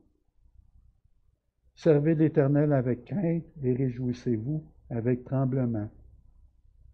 Servez 1.75 2.15
l'Éternel 2.15 2.71
avec 2.71 3.03
crainte 3.03 3.43
et 3.61 3.73
réjouissez-vous 3.73 4.63
avec 4.89 5.25
tremblement. 5.25 5.89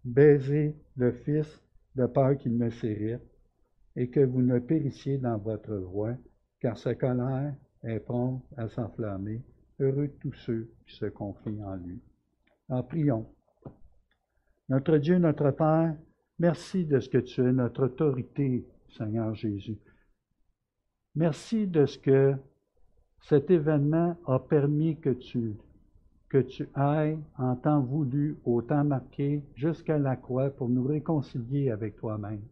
Baisez 0.04 0.74
le 0.96 1.12
Fils 1.12 1.62
de 1.94 2.06
peur 2.06 2.36
qu'il 2.36 2.58
ne 2.58 2.68
s'irrite 2.68 3.31
et 3.96 4.08
que 4.08 4.20
vous 4.20 4.42
ne 4.42 4.58
périssiez 4.58 5.18
dans 5.18 5.38
votre 5.38 5.74
roi, 5.74 6.14
car 6.60 6.78
sa 6.78 6.94
colère 6.94 7.54
est 7.82 8.00
prompte 8.00 8.44
à 8.56 8.68
s'enflammer. 8.68 9.42
Heureux 9.80 10.10
tous 10.20 10.32
ceux 10.34 10.70
qui 10.86 10.96
se 10.96 11.06
confient 11.06 11.62
en 11.64 11.74
lui. 11.76 12.00
En 12.68 12.82
prions. 12.82 13.26
Notre 14.68 14.98
Dieu, 14.98 15.18
notre 15.18 15.50
Père, 15.50 15.96
merci 16.38 16.84
de 16.84 17.00
ce 17.00 17.08
que 17.08 17.18
tu 17.18 17.40
es 17.42 17.52
notre 17.52 17.86
autorité, 17.86 18.64
Seigneur 18.96 19.34
Jésus. 19.34 19.78
Merci 21.14 21.66
de 21.66 21.84
ce 21.84 21.98
que 21.98 22.34
cet 23.20 23.50
événement 23.50 24.16
a 24.26 24.38
permis 24.38 24.98
que 24.98 25.10
tu 25.10 26.68
ailles 26.74 27.18
en 27.36 27.56
temps 27.56 27.80
voulu, 27.80 28.38
au 28.44 28.62
temps 28.62 28.84
marqué, 28.84 29.42
jusqu'à 29.54 29.98
la 29.98 30.16
croix 30.16 30.50
pour 30.50 30.68
nous 30.68 30.86
réconcilier 30.86 31.70
avec 31.70 31.96
toi-même. 31.96 32.42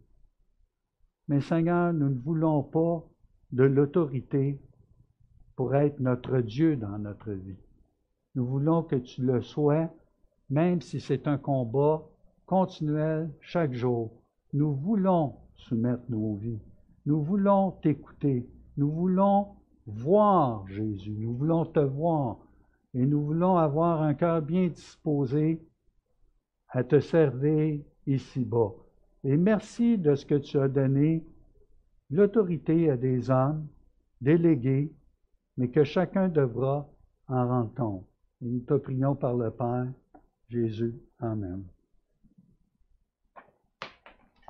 Mais 1.30 1.40
Seigneur, 1.40 1.92
nous 1.92 2.08
ne 2.08 2.18
voulons 2.18 2.60
pas 2.64 3.04
de 3.52 3.62
l'autorité 3.62 4.60
pour 5.54 5.76
être 5.76 6.00
notre 6.00 6.40
Dieu 6.40 6.74
dans 6.74 6.98
notre 6.98 7.30
vie. 7.30 7.60
Nous 8.34 8.44
voulons 8.44 8.82
que 8.82 8.96
tu 8.96 9.22
le 9.22 9.40
sois, 9.40 9.94
même 10.48 10.80
si 10.80 10.98
c'est 10.98 11.28
un 11.28 11.38
combat 11.38 12.02
continuel 12.46 13.30
chaque 13.40 13.74
jour. 13.74 14.10
Nous 14.54 14.74
voulons 14.74 15.36
soumettre 15.54 16.02
nos 16.08 16.34
vies. 16.34 16.58
Nous 17.06 17.22
voulons 17.22 17.78
t'écouter. 17.80 18.50
Nous 18.76 18.90
voulons 18.90 19.54
voir 19.86 20.66
Jésus. 20.66 21.14
Nous 21.16 21.36
voulons 21.36 21.64
te 21.64 21.78
voir. 21.78 22.38
Et 22.92 23.06
nous 23.06 23.24
voulons 23.24 23.56
avoir 23.56 24.02
un 24.02 24.14
cœur 24.14 24.42
bien 24.42 24.66
disposé 24.66 25.64
à 26.70 26.82
te 26.82 26.98
servir 26.98 27.84
ici-bas. 28.04 28.72
Et 29.24 29.36
merci 29.36 29.98
de 29.98 30.14
ce 30.14 30.24
que 30.24 30.36
tu 30.36 30.58
as 30.58 30.68
donné 30.68 31.24
l'autorité 32.10 32.90
à 32.90 32.96
des 32.96 33.30
hommes 33.30 33.66
délégués, 34.20 34.92
mais 35.56 35.68
que 35.68 35.84
chacun 35.84 36.28
devra 36.28 36.88
en 37.28 37.46
rendre 37.46 37.74
compte. 37.74 38.06
Et 38.42 38.46
nous 38.46 38.60
te 38.60 38.74
prions 38.74 39.14
par 39.14 39.34
le 39.34 39.50
Père 39.50 39.92
Jésus. 40.48 40.94
Amen. 41.18 41.64